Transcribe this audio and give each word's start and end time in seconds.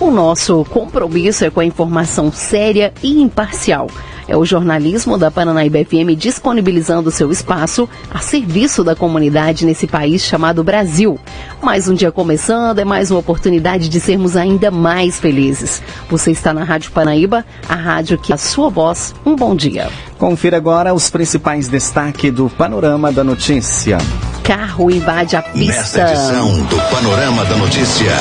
O 0.00 0.10
nosso 0.10 0.64
compromisso 0.66 1.44
é 1.44 1.50
com 1.50 1.60
a 1.60 1.64
informação 1.64 2.30
séria 2.30 2.92
e 3.02 3.22
imparcial. 3.22 3.88
É 4.26 4.36
o 4.36 4.44
jornalismo 4.44 5.18
da 5.18 5.30
Paranaíba 5.30 5.78
FM 5.84 6.16
disponibilizando 6.16 7.10
seu 7.10 7.30
espaço 7.30 7.88
a 8.10 8.18
serviço 8.18 8.82
da 8.82 8.96
comunidade 8.96 9.66
nesse 9.66 9.86
país 9.86 10.22
chamado 10.22 10.64
Brasil. 10.64 11.18
Mais 11.62 11.88
um 11.88 11.94
dia 11.94 12.10
começando, 12.10 12.78
é 12.78 12.84
mais 12.84 13.10
uma 13.10 13.20
oportunidade 13.20 13.88
de 13.88 14.00
sermos 14.00 14.36
ainda 14.36 14.70
mais 14.70 15.18
felizes. 15.18 15.82
Você 16.08 16.30
está 16.30 16.52
na 16.54 16.64
Rádio 16.64 16.92
Paranaíba, 16.92 17.44
a 17.68 17.74
rádio 17.74 18.18
que 18.18 18.32
é 18.32 18.34
a 18.34 18.38
sua 18.38 18.70
voz. 18.70 19.14
Um 19.26 19.36
bom 19.36 19.54
dia. 19.54 19.88
Confira 20.18 20.56
agora 20.56 20.94
os 20.94 21.10
principais 21.10 21.68
destaques 21.68 22.32
do 22.32 22.48
Panorama 22.48 23.12
da 23.12 23.22
Notícia 23.22 23.98
carro 24.44 24.90
invade 24.90 25.36
a 25.36 25.42
pista. 25.42 25.72
Nesta 25.72 26.00
edição 26.02 26.62
do 26.64 26.76
Panorama 26.90 27.44
da 27.46 27.56
Notícia, 27.56 28.12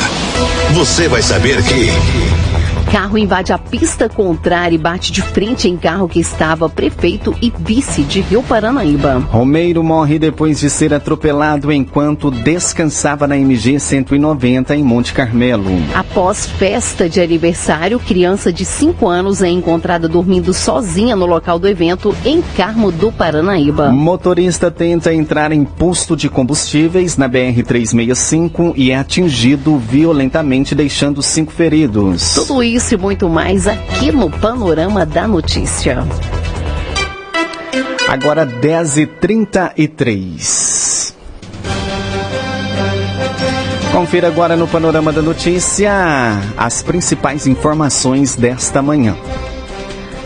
você 0.73 1.09
vai 1.09 1.21
saber 1.21 1.61
que. 1.63 2.52
Carro 2.91 3.17
invade 3.17 3.51
a 3.51 3.57
pista 3.57 4.07
contrária 4.07 4.75
e 4.75 4.77
bate 4.77 5.11
de 5.11 5.21
frente 5.21 5.67
em 5.67 5.75
carro 5.75 6.07
que 6.07 6.19
estava 6.19 6.69
prefeito 6.69 7.35
e 7.41 7.51
vice 7.57 8.03
de 8.03 8.21
Rio 8.21 8.43
Paranaíba. 8.43 9.17
Romeiro 9.31 9.83
morre 9.83 10.19
depois 10.19 10.59
de 10.59 10.69
ser 10.69 10.93
atropelado 10.93 11.71
enquanto 11.71 12.29
descansava 12.29 13.27
na 13.27 13.35
MG 13.35 13.79
190 13.79 14.75
em 14.75 14.83
Monte 14.83 15.11
Carmelo. 15.11 15.71
Após 15.95 16.45
festa 16.45 17.09
de 17.09 17.19
aniversário, 17.19 17.99
criança 17.99 18.53
de 18.53 18.63
5 18.63 19.07
anos 19.07 19.41
é 19.41 19.49
encontrada 19.49 20.07
dormindo 20.07 20.53
sozinha 20.53 21.15
no 21.15 21.25
local 21.25 21.57
do 21.57 21.67
evento 21.67 22.15
em 22.23 22.43
Carmo 22.55 22.91
do 22.91 23.11
Paranaíba. 23.11 23.91
Motorista 23.91 24.69
tenta 24.69 25.13
entrar 25.13 25.51
em 25.51 25.65
posto 25.65 26.15
de 26.15 26.29
combustíveis 26.29 27.17
na 27.17 27.27
BR 27.27 27.63
365 27.65 28.73
e 28.75 28.91
é 28.91 28.97
atingido 28.97 29.77
violentamente, 29.77 30.75
deixando 30.75 31.21
cinco 31.23 31.51
feridos. 31.51 32.35
Tudo 32.35 32.61
isso 32.61 32.72
isso 32.73 32.95
e 32.95 32.97
muito 32.97 33.29
mais 33.29 33.67
aqui 33.67 34.11
no 34.11 34.27
Panorama 34.29 35.05
da 35.05 35.25
Notícia. 35.27 35.99
Agora 38.07 38.47
10h33. 38.47 41.13
Confira 43.91 44.27
agora 44.27 44.55
no 44.57 44.67
Panorama 44.67 45.13
da 45.13 45.21
Notícia 45.21 45.91
as 46.57 46.81
principais 46.81 47.45
informações 47.45 48.35
desta 48.35 48.81
manhã. 48.81 49.15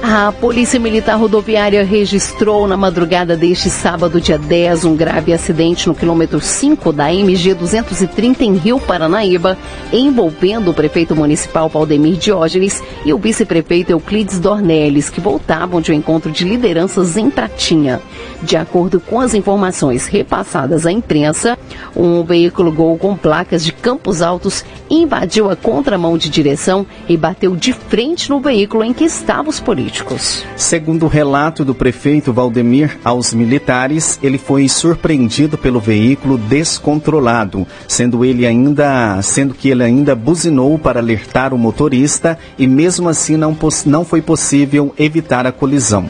A 0.09 0.31
Polícia 0.31 0.79
Militar 0.79 1.17
Rodoviária 1.17 1.83
registrou 1.83 2.65
na 2.65 2.77
madrugada 2.77 3.35
deste 3.35 3.69
sábado, 3.69 4.21
dia 4.21 4.37
10, 4.37 4.85
um 4.85 4.95
grave 4.95 5.33
acidente 5.33 5.85
no 5.85 5.93
quilômetro 5.93 6.39
5 6.39 6.93
da 6.93 7.13
MG 7.13 7.53
230 7.53 8.45
em 8.45 8.55
Rio 8.55 8.79
Paranaíba, 8.79 9.57
envolvendo 9.91 10.71
o 10.71 10.73
prefeito 10.73 11.13
municipal 11.13 11.67
Valdemir 11.67 12.15
Diógenes 12.15 12.81
e 13.03 13.11
o 13.11 13.17
vice-prefeito 13.17 13.91
Euclides 13.91 14.39
Dornelles, 14.39 15.09
que 15.09 15.19
voltavam 15.19 15.81
de 15.81 15.91
um 15.91 15.95
encontro 15.95 16.31
de 16.31 16.45
lideranças 16.45 17.17
em 17.17 17.29
Pratinha. 17.29 18.01
De 18.41 18.55
acordo 18.55 19.01
com 19.01 19.19
as 19.19 19.33
informações 19.33 20.07
repassadas 20.07 20.85
à 20.85 20.91
imprensa, 20.91 21.59
um 21.93 22.23
veículo 22.23 22.71
Gol 22.71 22.97
com 22.97 23.17
placas 23.17 23.61
de 23.61 23.73
Campos 23.73 24.21
Altos 24.21 24.63
invadiu 24.89 25.49
a 25.49 25.55
contramão 25.57 26.17
de 26.17 26.29
direção 26.29 26.85
e 27.09 27.17
bateu 27.17 27.57
de 27.57 27.73
frente 27.73 28.29
no 28.29 28.39
veículo 28.39 28.85
em 28.85 28.93
que 28.93 29.03
estavam 29.03 29.49
os 29.49 29.59
políticos. 29.59 29.96
Segundo 30.55 31.05
o 31.05 31.09
relato 31.09 31.63
do 31.63 31.73
prefeito 31.73 32.33
Valdemir 32.33 32.97
aos 33.03 33.33
militares, 33.33 34.19
ele 34.21 34.37
foi 34.37 34.67
surpreendido 34.67 35.57
pelo 35.57 35.79
veículo 35.79 36.37
descontrolado, 36.37 37.65
sendo 37.87 38.23
ele 38.23 38.45
ainda, 38.45 39.21
sendo 39.21 39.53
que 39.53 39.69
ele 39.69 39.83
ainda 39.83 40.15
buzinou 40.15 40.77
para 40.77 40.99
alertar 40.99 41.53
o 41.53 41.57
motorista 41.57 42.37
e 42.57 42.67
mesmo 42.67 43.09
assim 43.09 43.37
não, 43.37 43.57
não 43.85 44.05
foi 44.05 44.21
possível 44.21 44.93
evitar 44.97 45.45
a 45.45 45.51
colisão. 45.51 46.05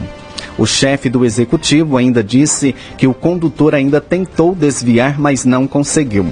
O 0.58 0.66
chefe 0.66 1.08
do 1.08 1.24
executivo 1.24 1.96
ainda 1.96 2.22
disse 2.22 2.74
que 2.96 3.06
o 3.06 3.14
condutor 3.14 3.74
ainda 3.74 4.00
tentou 4.00 4.54
desviar, 4.54 5.18
mas 5.18 5.44
não 5.44 5.68
conseguiu. 5.68 6.26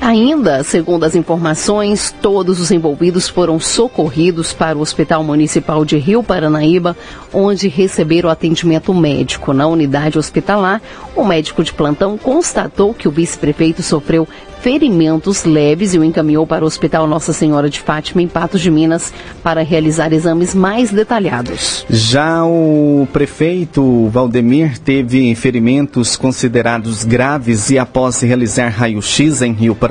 Ainda, 0.00 0.64
segundo 0.64 1.04
as 1.04 1.14
informações, 1.14 2.14
todos 2.22 2.58
os 2.58 2.70
envolvidos 2.70 3.28
foram 3.28 3.60
socorridos 3.60 4.52
para 4.52 4.78
o 4.78 4.80
Hospital 4.80 5.22
Municipal 5.22 5.84
de 5.84 5.98
Rio 5.98 6.22
Paranaíba, 6.22 6.96
onde 7.32 7.68
receberam 7.68 8.30
atendimento 8.30 8.94
médico. 8.94 9.52
Na 9.52 9.66
unidade 9.66 10.18
hospitalar, 10.18 10.80
o 11.14 11.22
médico 11.22 11.62
de 11.62 11.72
plantão 11.72 12.16
constatou 12.16 12.94
que 12.94 13.06
o 13.06 13.10
vice-prefeito 13.10 13.82
sofreu 13.82 14.26
ferimentos 14.60 15.44
leves 15.44 15.94
e 15.94 15.98
o 15.98 16.04
encaminhou 16.04 16.46
para 16.46 16.64
o 16.64 16.66
Hospital 16.66 17.06
Nossa 17.06 17.32
Senhora 17.32 17.70
de 17.70 17.80
Fátima, 17.80 18.20
em 18.20 18.28
Patos 18.28 18.60
de 18.60 18.70
Minas, 18.70 19.12
para 19.42 19.62
realizar 19.62 20.12
exames 20.12 20.54
mais 20.54 20.90
detalhados. 20.90 21.84
Já 21.88 22.44
o 22.44 23.08
prefeito 23.12 24.08
Valdemir 24.08 24.78
teve 24.78 25.34
ferimentos 25.34 26.14
considerados 26.16 27.04
graves 27.04 27.70
e, 27.70 27.78
após 27.78 28.20
realizar 28.20 28.68
raio-x 28.68 29.40
em 29.42 29.52
Rio 29.52 29.74
Paranaíba, 29.74 29.89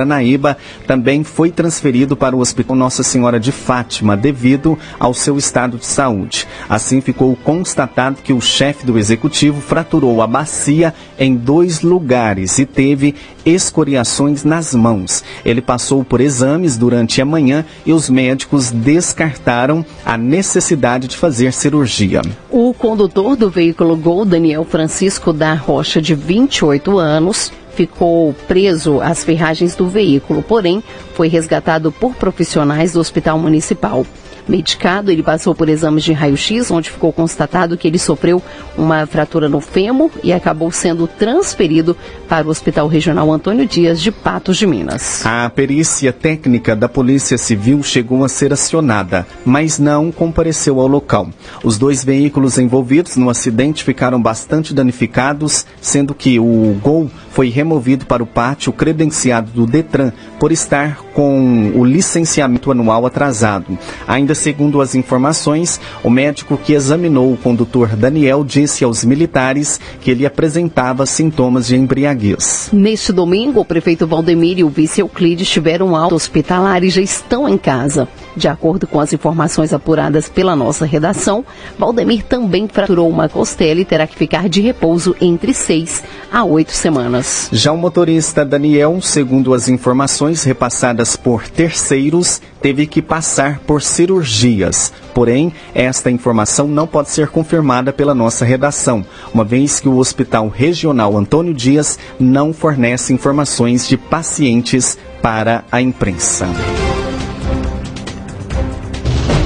também 0.85 1.23
foi 1.23 1.51
transferido 1.51 2.15
para 2.15 2.35
o 2.35 2.39
Hospital 2.39 2.75
Nossa 2.75 3.03
Senhora 3.03 3.39
de 3.39 3.51
Fátima, 3.51 4.15
devido 4.15 4.77
ao 4.99 5.13
seu 5.13 5.37
estado 5.37 5.77
de 5.77 5.85
saúde. 5.85 6.47
Assim, 6.67 7.01
ficou 7.01 7.35
constatado 7.35 8.21
que 8.23 8.33
o 8.33 8.41
chefe 8.41 8.85
do 8.85 8.97
executivo 8.97 9.61
fraturou 9.61 10.21
a 10.21 10.27
bacia 10.27 10.93
em 11.17 11.35
dois 11.35 11.81
lugares 11.81 12.59
e 12.59 12.65
teve 12.65 13.15
escoriações 13.45 14.43
nas 14.43 14.73
mãos. 14.73 15.23
Ele 15.43 15.61
passou 15.61 16.03
por 16.03 16.21
exames 16.21 16.77
durante 16.77 17.21
a 17.21 17.25
manhã 17.25 17.65
e 17.85 17.93
os 17.93 18.09
médicos 18.09 18.71
descartaram 18.71 19.85
a 20.05 20.17
necessidade 20.17 21.07
de 21.07 21.17
fazer 21.17 21.53
cirurgia. 21.53 22.21
O 22.49 22.73
condutor 22.73 23.35
do 23.35 23.49
veículo 23.49 23.95
Gol, 23.95 24.25
Daniel 24.25 24.63
Francisco 24.63 25.33
da 25.33 25.53
Rocha, 25.53 26.01
de 26.01 26.15
28 26.15 26.97
anos, 26.97 27.51
ficou 27.79 28.35
preso 28.45 28.99
às 28.99 29.23
ferragens 29.23 29.73
do 29.73 29.87
veículo, 29.87 30.43
porém 30.43 30.83
foi 31.13 31.29
resgatado 31.29 31.93
por 31.93 32.13
profissionais 32.13 32.91
do 32.91 32.99
Hospital 32.99 33.39
Municipal. 33.39 34.05
medicado, 34.49 35.11
ele 35.11 35.21
passou 35.21 35.53
por 35.53 35.69
exames 35.69 36.03
de 36.03 36.11
raio-x, 36.11 36.71
onde 36.71 36.89
ficou 36.89 37.13
constatado 37.13 37.77
que 37.77 37.87
ele 37.87 37.99
sofreu 37.99 38.41
uma 38.75 39.05
fratura 39.05 39.47
no 39.47 39.61
fêmur 39.61 40.09
e 40.23 40.33
acabou 40.33 40.71
sendo 40.71 41.07
transferido 41.07 41.95
para 42.27 42.47
o 42.47 42.49
Hospital 42.49 42.87
Regional 42.87 43.31
Antônio 43.31 43.67
Dias 43.67 44.01
de 44.01 44.11
Patos 44.11 44.57
de 44.57 44.65
Minas. 44.65 45.23
A 45.23 45.49
perícia 45.49 46.11
técnica 46.11 46.75
da 46.75 46.89
Polícia 46.89 47.37
Civil 47.37 47.83
chegou 47.83 48.23
a 48.23 48.29
ser 48.29 48.51
acionada, 48.51 49.25
mas 49.45 49.77
não 49.77 50.11
compareceu 50.11 50.79
ao 50.79 50.87
local. 50.87 51.29
Os 51.63 51.77
dois 51.77 52.03
veículos 52.03 52.57
envolvidos 52.57 53.15
no 53.17 53.29
acidente 53.29 53.83
ficaram 53.83 54.19
bastante 54.19 54.73
danificados, 54.73 55.65
sendo 55.79 56.15
que 56.15 56.39
o 56.39 56.75
Gol 56.81 57.11
foi 57.39 57.47
removido 57.47 58.05
para 58.05 58.21
o 58.21 58.25
pátio 58.25 58.73
credenciado 58.73 59.49
do 59.51 59.65
Detran 59.65 60.11
por 60.37 60.51
estar 60.51 60.97
com 61.13 61.71
o 61.73 61.85
licenciamento 61.85 62.69
anual 62.69 63.05
atrasado. 63.05 63.79
Ainda 64.05 64.35
segundo 64.35 64.81
as 64.81 64.93
informações, 64.93 65.79
o 66.03 66.09
médico 66.09 66.57
que 66.57 66.73
examinou 66.73 67.31
o 67.31 67.37
condutor 67.37 67.95
Daniel 67.95 68.43
disse 68.43 68.83
aos 68.83 69.05
militares 69.05 69.79
que 70.01 70.11
ele 70.11 70.25
apresentava 70.25 71.05
sintomas 71.05 71.67
de 71.67 71.77
embriaguez. 71.77 72.71
Neste 72.73 73.13
domingo, 73.13 73.61
o 73.61 73.65
prefeito 73.65 74.05
Valdemir 74.05 74.59
e 74.59 74.63
o 74.65 74.69
vice 74.69 74.99
Euclides 74.99 75.49
tiveram 75.49 75.95
alta 75.95 76.15
hospitalar 76.15 76.83
e 76.83 76.89
já 76.89 77.01
estão 77.01 77.47
em 77.47 77.57
casa. 77.57 78.05
De 78.35 78.49
acordo 78.49 78.85
com 78.85 78.99
as 78.99 79.13
informações 79.13 79.71
apuradas 79.73 80.27
pela 80.27 80.57
nossa 80.57 80.85
redação, 80.85 81.45
Valdemir 81.77 82.23
também 82.23 82.67
fraturou 82.67 83.09
uma 83.09 83.29
costela 83.29 83.79
e 83.79 83.85
terá 83.85 84.05
que 84.05 84.17
ficar 84.17 84.49
de 84.49 84.59
repouso 84.59 85.15
entre 85.21 85.53
seis 85.53 86.03
a 86.29 86.43
oito 86.43 86.73
semanas. 86.73 87.28
Já 87.51 87.71
o 87.71 87.77
motorista 87.77 88.45
Daniel, 88.45 88.99
segundo 89.01 89.53
as 89.53 89.67
informações 89.67 90.43
repassadas 90.43 91.15
por 91.15 91.47
terceiros, 91.47 92.41
teve 92.61 92.85
que 92.85 93.01
passar 93.01 93.59
por 93.59 93.81
cirurgias. 93.81 94.93
Porém, 95.13 95.53
esta 95.73 96.11
informação 96.11 96.67
não 96.67 96.87
pode 96.87 97.09
ser 97.09 97.29
confirmada 97.29 97.91
pela 97.91 98.13
nossa 98.13 98.45
redação, 98.45 99.05
uma 99.33 99.43
vez 99.43 99.79
que 99.79 99.89
o 99.89 99.97
Hospital 99.97 100.47
Regional 100.47 101.17
Antônio 101.17 101.53
Dias 101.53 101.97
não 102.19 102.53
fornece 102.53 103.13
informações 103.13 103.87
de 103.87 103.97
pacientes 103.97 104.97
para 105.21 105.63
a 105.71 105.81
imprensa. 105.81 106.47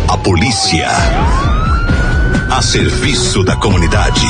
A 0.08 0.18
polícia. 0.18 0.88
A 2.52 2.62
serviço 2.62 3.44
da 3.44 3.56
comunidade. 3.56 4.28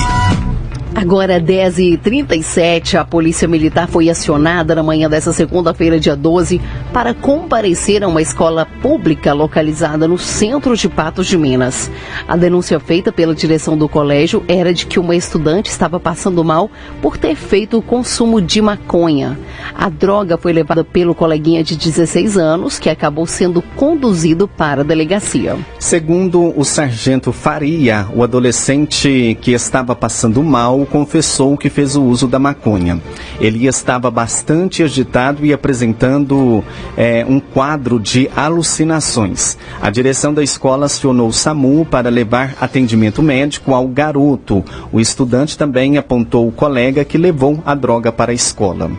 Agora, 0.96 1.42
10h37, 1.42 2.96
a 2.96 3.04
Polícia 3.04 3.48
Militar 3.48 3.88
foi 3.88 4.12
acionada 4.12 4.76
na 4.76 4.84
manhã 4.84 5.10
dessa 5.10 5.34
segunda-feira, 5.34 6.00
dia 6.00 6.16
12, 6.16 6.62
para 6.94 7.16
comparecer 7.16 8.04
a 8.04 8.08
uma 8.08 8.22
escola 8.22 8.68
pública 8.80 9.34
localizada 9.34 10.08
no 10.08 10.20
centro 10.20 10.78
de 10.78 10.88
Patos 10.88 11.26
de 11.26 11.36
Minas. 11.36 11.90
A 12.28 12.38
denúncia 12.38 12.80
feita 12.80 13.12
pela 13.12 13.34
direção 13.34 13.76
do 13.76 13.90
colégio 13.90 14.44
era 14.48 14.72
de 14.72 14.86
que 14.86 15.00
uma 15.00 15.16
estudante 15.16 15.70
estava 15.70 16.00
passando 16.00 16.44
mal 16.44 16.70
por 17.02 17.18
ter 17.18 17.36
feito 17.36 17.80
o 17.80 17.82
consumo 17.82 18.40
de 18.40 18.62
maconha. 18.62 19.38
A 19.74 19.90
droga 19.90 20.38
foi 20.38 20.54
levada 20.54 20.84
pelo 20.84 21.16
coleguinha 21.16 21.64
de 21.64 21.76
16 21.76 22.38
anos, 22.38 22.78
que 22.78 22.90
acabou 22.90 23.26
sendo 23.26 23.64
conduzido 23.76 24.48
para 24.48 24.82
a 24.82 24.86
delegacia. 24.86 25.58
Segundo 25.80 26.58
o 26.58 26.64
sargento 26.64 27.34
Faria, 27.34 28.08
o 28.16 28.24
adolescente 28.24 29.36
que 29.42 29.52
estava 29.54 29.96
passando 29.96 30.44
mal 30.44 30.83
confessou 30.86 31.58
que 31.58 31.70
fez 31.70 31.96
o 31.96 32.04
uso 32.04 32.28
da 32.28 32.40
maconha. 32.40 33.00
Ele 33.40 33.68
estava 33.68 34.10
bastante 34.10 34.84
agitado 34.84 35.46
e 35.46 35.54
apresentando 35.54 36.64
é, 36.98 37.26
um 37.28 37.40
quadro 37.40 38.00
de 38.00 38.30
alucinações. 38.36 39.58
A 39.82 39.90
direção 39.90 40.34
da 40.34 40.44
escola 40.44 40.86
acionou 40.86 41.28
o 41.28 41.34
SAMU 41.34 41.86
para 41.86 42.10
levar 42.10 42.56
atendimento 42.60 43.22
médico 43.22 43.74
ao 43.74 43.88
garoto. 43.88 44.64
O 44.92 45.00
estudante 45.00 45.58
também 45.58 45.98
apontou 45.98 46.48
o 46.48 46.52
colega 46.52 47.06
que 47.06 47.18
levou 47.18 47.62
a 47.66 47.76
droga 47.76 48.12
para 48.12 48.32
a 48.32 48.36
escola. 48.36 48.92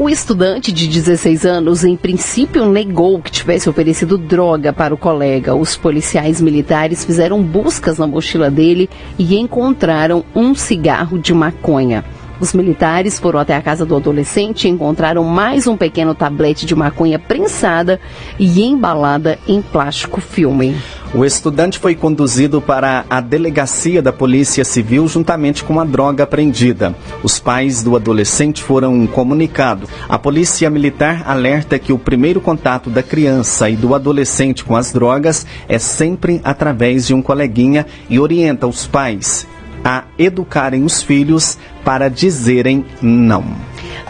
O 0.00 0.08
estudante 0.08 0.70
de 0.70 0.86
16 0.86 1.44
anos, 1.44 1.82
em 1.82 1.96
princípio, 1.96 2.70
negou 2.70 3.20
que 3.20 3.32
tivesse 3.32 3.68
oferecido 3.68 4.16
droga 4.16 4.72
para 4.72 4.94
o 4.94 4.96
colega. 4.96 5.56
Os 5.56 5.76
policiais 5.76 6.40
militares 6.40 7.04
fizeram 7.04 7.42
buscas 7.42 7.98
na 7.98 8.06
mochila 8.06 8.48
dele 8.48 8.88
e 9.18 9.36
encontraram 9.36 10.24
um 10.36 10.54
cigarro 10.54 11.18
de 11.18 11.34
maconha. 11.34 12.04
Os 12.40 12.52
militares 12.52 13.18
foram 13.18 13.40
até 13.40 13.56
a 13.56 13.62
casa 13.62 13.84
do 13.84 13.96
adolescente 13.96 14.64
e 14.64 14.70
encontraram 14.70 15.24
mais 15.24 15.66
um 15.66 15.76
pequeno 15.76 16.14
tablete 16.14 16.66
de 16.66 16.74
maconha 16.74 17.18
prensada 17.18 18.00
e 18.38 18.62
embalada 18.62 19.38
em 19.46 19.60
plástico 19.60 20.20
filme. 20.20 20.76
O 21.14 21.24
estudante 21.24 21.78
foi 21.78 21.94
conduzido 21.94 22.60
para 22.60 23.04
a 23.08 23.20
delegacia 23.20 24.00
da 24.00 24.12
Polícia 24.12 24.64
Civil 24.64 25.08
juntamente 25.08 25.64
com 25.64 25.80
a 25.80 25.84
droga 25.84 26.24
apreendida. 26.24 26.94
Os 27.22 27.40
pais 27.40 27.82
do 27.82 27.96
adolescente 27.96 28.62
foram 28.62 29.06
comunicados. 29.06 29.88
A 30.08 30.18
Polícia 30.18 30.68
Militar 30.70 31.22
alerta 31.26 31.78
que 31.78 31.92
o 31.92 31.98
primeiro 31.98 32.40
contato 32.40 32.88
da 32.88 33.02
criança 33.02 33.68
e 33.68 33.74
do 33.74 33.94
adolescente 33.94 34.62
com 34.62 34.76
as 34.76 34.92
drogas 34.92 35.46
é 35.68 35.78
sempre 35.78 36.40
através 36.44 37.06
de 37.06 37.14
um 37.14 37.22
coleguinha 37.22 37.86
e 38.08 38.20
orienta 38.20 38.66
os 38.66 38.86
pais 38.86 39.46
a 39.84 40.04
educarem 40.18 40.84
os 40.84 41.02
filhos 41.02 41.58
para 41.84 42.08
dizerem 42.08 42.84
não. 43.00 43.44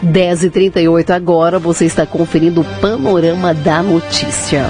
10h38 0.03 1.09
agora, 1.09 1.59
você 1.59 1.85
está 1.85 2.05
conferindo 2.05 2.61
o 2.61 2.65
panorama 2.79 3.53
da 3.53 3.83
notícia. 3.83 4.69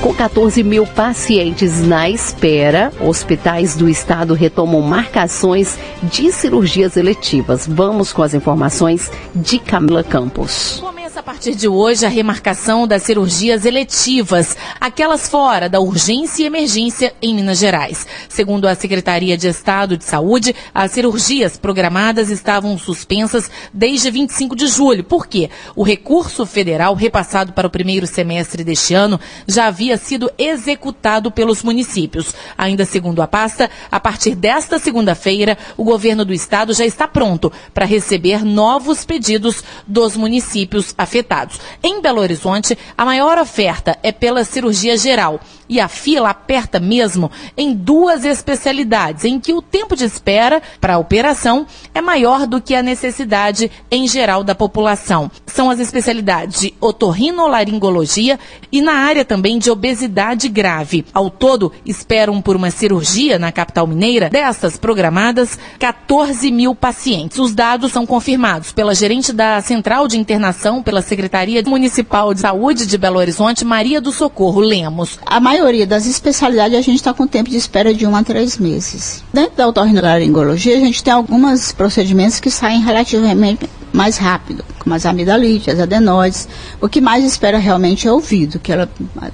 Com 0.00 0.14
14 0.14 0.62
mil 0.62 0.86
pacientes 0.86 1.84
na 1.84 2.08
espera, 2.08 2.92
hospitais 3.00 3.76
do 3.76 3.88
estado 3.88 4.32
retomam 4.32 4.80
marcações 4.80 5.76
de 6.04 6.30
cirurgias 6.30 6.96
eletivas. 6.96 7.66
Vamos 7.66 8.12
com 8.12 8.22
as 8.22 8.32
informações 8.32 9.10
de 9.34 9.58
Camila 9.58 10.04
Campos. 10.04 10.82
Começa 11.18 11.30
a 11.30 11.34
partir 11.34 11.54
de 11.56 11.66
hoje 11.66 12.06
a 12.06 12.08
remarcação 12.08 12.86
das 12.86 13.02
cirurgias 13.02 13.64
eletivas, 13.64 14.56
aquelas 14.80 15.28
fora 15.28 15.68
da 15.68 15.80
urgência 15.80 16.44
e 16.44 16.46
emergência 16.46 17.12
em 17.20 17.34
Minas 17.34 17.58
Gerais. 17.58 18.06
Segundo 18.28 18.68
a 18.68 18.74
Secretaria 18.74 19.36
de 19.36 19.48
Estado 19.48 19.96
de 19.96 20.04
Saúde, 20.04 20.54
as 20.72 20.92
cirurgias 20.92 21.56
programadas 21.56 22.30
estavam 22.30 22.78
suspensas 22.78 23.50
desde 23.72 24.10
25 24.10 24.54
de 24.54 24.68
julho. 24.68 25.02
Por 25.02 25.26
quê? 25.26 25.50
O 25.74 25.82
recurso 25.82 26.46
federal 26.46 26.94
repassado 26.94 27.52
para 27.52 27.66
o 27.66 27.70
primeiro 27.70 28.06
semestre 28.06 28.62
deste 28.62 28.94
ano 28.94 29.18
já 29.46 29.66
havia 29.66 29.96
sido 29.96 30.30
executado 30.38 31.32
pelos 31.32 31.64
municípios. 31.64 32.32
Ainda 32.56 32.84
segundo 32.84 33.22
a 33.22 33.26
pasta, 33.26 33.68
a 33.90 33.98
partir 33.98 34.36
desta 34.36 34.78
segunda-feira, 34.78 35.58
o 35.76 35.82
governo 35.82 36.24
do 36.24 36.32
estado 36.32 36.72
já 36.72 36.86
está 36.86 37.08
pronto 37.08 37.52
para 37.74 37.86
receber 37.86 38.44
novos 38.44 39.04
pedidos 39.04 39.64
dos 39.86 40.16
municípios 40.16 40.92
afetados. 41.08 41.58
Em 41.82 42.02
Belo 42.02 42.20
Horizonte, 42.20 42.78
a 42.96 43.04
maior 43.04 43.38
oferta 43.38 43.98
é 44.02 44.12
pela 44.12 44.44
cirurgia 44.44 44.96
geral 44.96 45.40
e 45.68 45.80
a 45.80 45.88
fila 45.88 46.30
aperta 46.30 46.80
mesmo 46.80 47.30
em 47.56 47.74
duas 47.74 48.24
especialidades, 48.24 49.24
em 49.24 49.38
que 49.38 49.52
o 49.52 49.62
tempo 49.62 49.94
de 49.94 50.04
espera 50.04 50.62
para 50.80 50.94
a 50.94 50.98
operação 50.98 51.66
é 51.94 52.00
maior 52.00 52.46
do 52.46 52.60
que 52.60 52.74
a 52.74 52.82
necessidade 52.82 53.70
em 53.90 54.06
geral 54.08 54.42
da 54.42 54.54
população. 54.54 55.30
São 55.46 55.70
as 55.70 55.78
especialidades 55.78 56.60
de 56.60 56.74
otorrinolaringologia 56.80 58.38
e 58.70 58.80
na 58.80 58.94
área 58.94 59.24
também 59.24 59.58
de 59.58 59.70
obesidade 59.70 60.48
grave. 60.48 61.04
Ao 61.12 61.30
todo, 61.30 61.72
esperam 61.84 62.40
por 62.40 62.56
uma 62.56 62.70
cirurgia 62.70 63.38
na 63.38 63.52
capital 63.52 63.86
mineira, 63.86 64.28
dessas 64.28 64.76
programadas, 64.76 65.58
14 65.78 66.50
mil 66.50 66.74
pacientes. 66.74 67.38
Os 67.38 67.54
dados 67.54 67.92
são 67.92 68.06
confirmados 68.06 68.72
pela 68.72 68.94
gerente 68.94 69.32
da 69.32 69.60
Central 69.60 70.08
de 70.08 70.18
Internação, 70.18 70.82
pela 70.82 71.02
Secretaria 71.02 71.62
Municipal 71.66 72.32
de 72.32 72.40
Saúde 72.40 72.86
de 72.86 72.96
Belo 72.96 73.18
Horizonte, 73.18 73.64
Maria 73.64 74.00
do 74.00 74.12
Socorro 74.12 74.60
Lemos. 74.60 75.18
A 75.24 75.40
maioria 75.58 75.86
das 75.86 76.06
especialidades 76.06 76.78
a 76.78 76.80
gente 76.80 76.96
está 76.96 77.12
com 77.12 77.26
tempo 77.26 77.50
de 77.50 77.56
espera 77.56 77.92
de 77.92 78.06
um 78.06 78.14
a 78.14 78.22
três 78.22 78.58
meses. 78.58 79.24
Dentro 79.32 79.56
da 79.56 79.66
otorrinolaringologia, 79.66 80.76
a 80.76 80.80
gente 80.80 81.02
tem 81.02 81.12
alguns 81.12 81.72
procedimentos 81.72 82.38
que 82.38 82.50
saem 82.50 82.80
relativamente 82.80 83.68
mais 83.92 84.16
rápido, 84.16 84.64
como 84.88 84.94
as 84.94 85.04
amidalites, 85.04 85.74
as 85.74 85.80
adenoides. 85.80 86.48
O 86.80 86.88
que 86.88 87.00
mais 87.00 87.22
espera 87.22 87.58
realmente 87.58 88.08
é 88.08 88.12
ouvido, 88.12 88.58
que 88.58 88.72
ela 88.72 88.88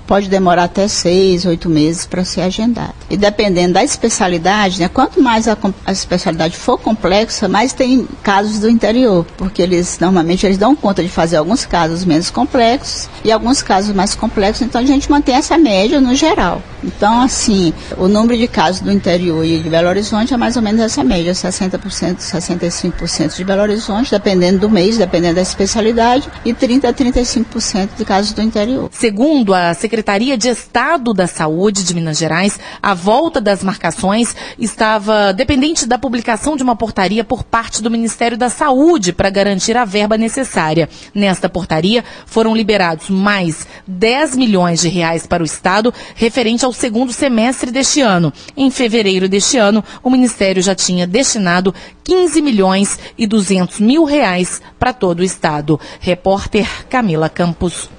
pode 0.05 0.29
demorar 0.29 0.65
até 0.65 0.89
seis, 0.89 1.47
oito 1.47 1.71
meses 1.71 2.07
para 2.07 2.25
ser 2.25 2.41
agendada. 2.41 2.93
E 3.09 3.17
dependendo 3.17 3.75
da 3.75 3.85
especialidade, 3.85 4.81
né, 4.81 4.89
quanto 4.89 5.23
mais 5.23 5.47
a, 5.47 5.57
a, 5.87 5.93
especialidade 5.93 6.57
for 6.57 6.77
complexa, 6.77 7.49
mais 7.49 7.73
tem 7.73 8.09
casos 8.23 8.59
do 8.59 8.69
interior, 8.69 9.25
porque 9.37 9.63
eles 9.63 9.99
normalmente 10.01 10.45
eles 10.45 10.59
dão 10.59 10.75
conta 10.75 11.03
de 11.03 11.09
fazer 11.09 11.37
alguns 11.37 11.65
casos 11.65 12.05
menos 12.05 12.31
complexos 12.31 13.09
e 13.23 13.31
alguns 13.31 13.63
casos 13.63 13.95
mais 13.95 14.15
complexos, 14.15 14.63
então 14.63 14.81
a 14.81 14.85
gente 14.85 15.09
mantém 15.09 15.37
essa 15.37 15.57
média 15.57 16.01
no 16.01 16.15
geral. 16.17 16.61
Então, 16.83 17.21
assim, 17.21 17.73
o 17.97 18.09
número 18.09 18.37
de 18.37 18.47
casos 18.47 18.81
do 18.81 18.93
interior 18.93 19.45
e 19.45 19.59
de 19.59 19.71
Belo 19.71 19.89
Horizonte 19.89 20.35
é 20.35 20.37
mais 20.37 20.57
ou 20.57 20.63
menos 20.63 20.81
essa 20.81 21.05
média, 21.05 21.33
60%, 21.33 22.19
65% 22.19 23.37
de 23.37 23.45
Belo 23.45 23.63
Horizonte, 23.63 24.11
dependendo 24.11 24.59
do 24.59 24.69
mês, 24.69 24.99
dependendo 24.99 25.37
da 25.37 25.44
especialidade 25.49 26.29
e 26.45 26.53
30 26.53 26.89
a 26.89 26.93
35% 26.93 27.91
de 27.97 28.05
casos 28.05 28.33
do 28.33 28.43
interior. 28.43 28.89
Segundo 28.93 29.55
a 29.55 29.73
Secretaria 29.75 30.37
de 30.37 30.49
Estado 30.49 31.15
da 31.15 31.27
Saúde 31.27 31.85
de 31.85 31.95
Minas 31.95 32.19
Gerais, 32.19 32.59
a 32.83 32.95
volta 32.95 33.41
das 33.41 33.63
marcações 33.63 34.35
estava 34.59 35.33
dependente 35.33 35.87
da 35.87 35.99
publicação 35.99 36.57
de 36.57 36.63
uma 36.63 36.77
portaria 36.77 37.23
por 37.23 37.45
parte 37.45 37.83
do 37.83 37.91
Ministério 37.91 38.37
da 38.37 38.49
Saúde 38.49 39.13
para 39.13 39.31
garantir 39.31 39.77
a 39.77 39.85
verba 39.85 40.17
necessária. 40.17 40.89
Nesta 41.15 41.49
portaria 41.49 42.05
foram 42.27 42.55
liberados 42.55 43.09
mais 43.09 43.67
10 43.87 44.37
milhões 44.37 44.81
de 44.81 44.89
reais 44.89 45.27
para 45.27 45.43
o 45.43 45.47
Estado 45.47 45.93
referente 46.15 46.65
ao 46.65 46.73
segundo 46.73 47.13
semestre 47.13 47.71
deste 47.71 48.01
ano. 48.01 48.33
Em 48.57 48.71
fevereiro 48.71 49.29
deste 49.29 49.59
ano, 49.59 49.85
o 50.03 50.11
Ministério 50.11 50.63
já 50.63 50.75
tinha 50.75 51.07
destinado 51.07 51.75
15 52.03 52.43
milhões 52.43 52.99
e 53.17 53.27
200 53.27 53.81
mil 53.81 54.05
reais 54.05 54.61
para 54.79 54.93
todo 54.93 55.21
o. 55.21 55.34
Repórter 56.01 56.87
Camila 56.89 57.29
Campos. 57.29 57.91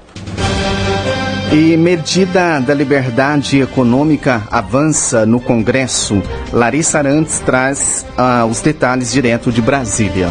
E 1.51 1.77
medida 1.77 2.59
da 2.59 2.73
liberdade 2.73 3.61
econômica 3.61 4.47
avança 4.51 5.25
no 5.25 5.39
Congresso. 5.39 6.21
Larissa 6.51 6.97
Arantes 6.97 7.39
traz 7.39 8.05
uh, 8.17 8.45
os 8.45 8.61
detalhes 8.61 9.11
direto 9.11 9.51
de 9.51 9.61
Brasília 9.61 10.29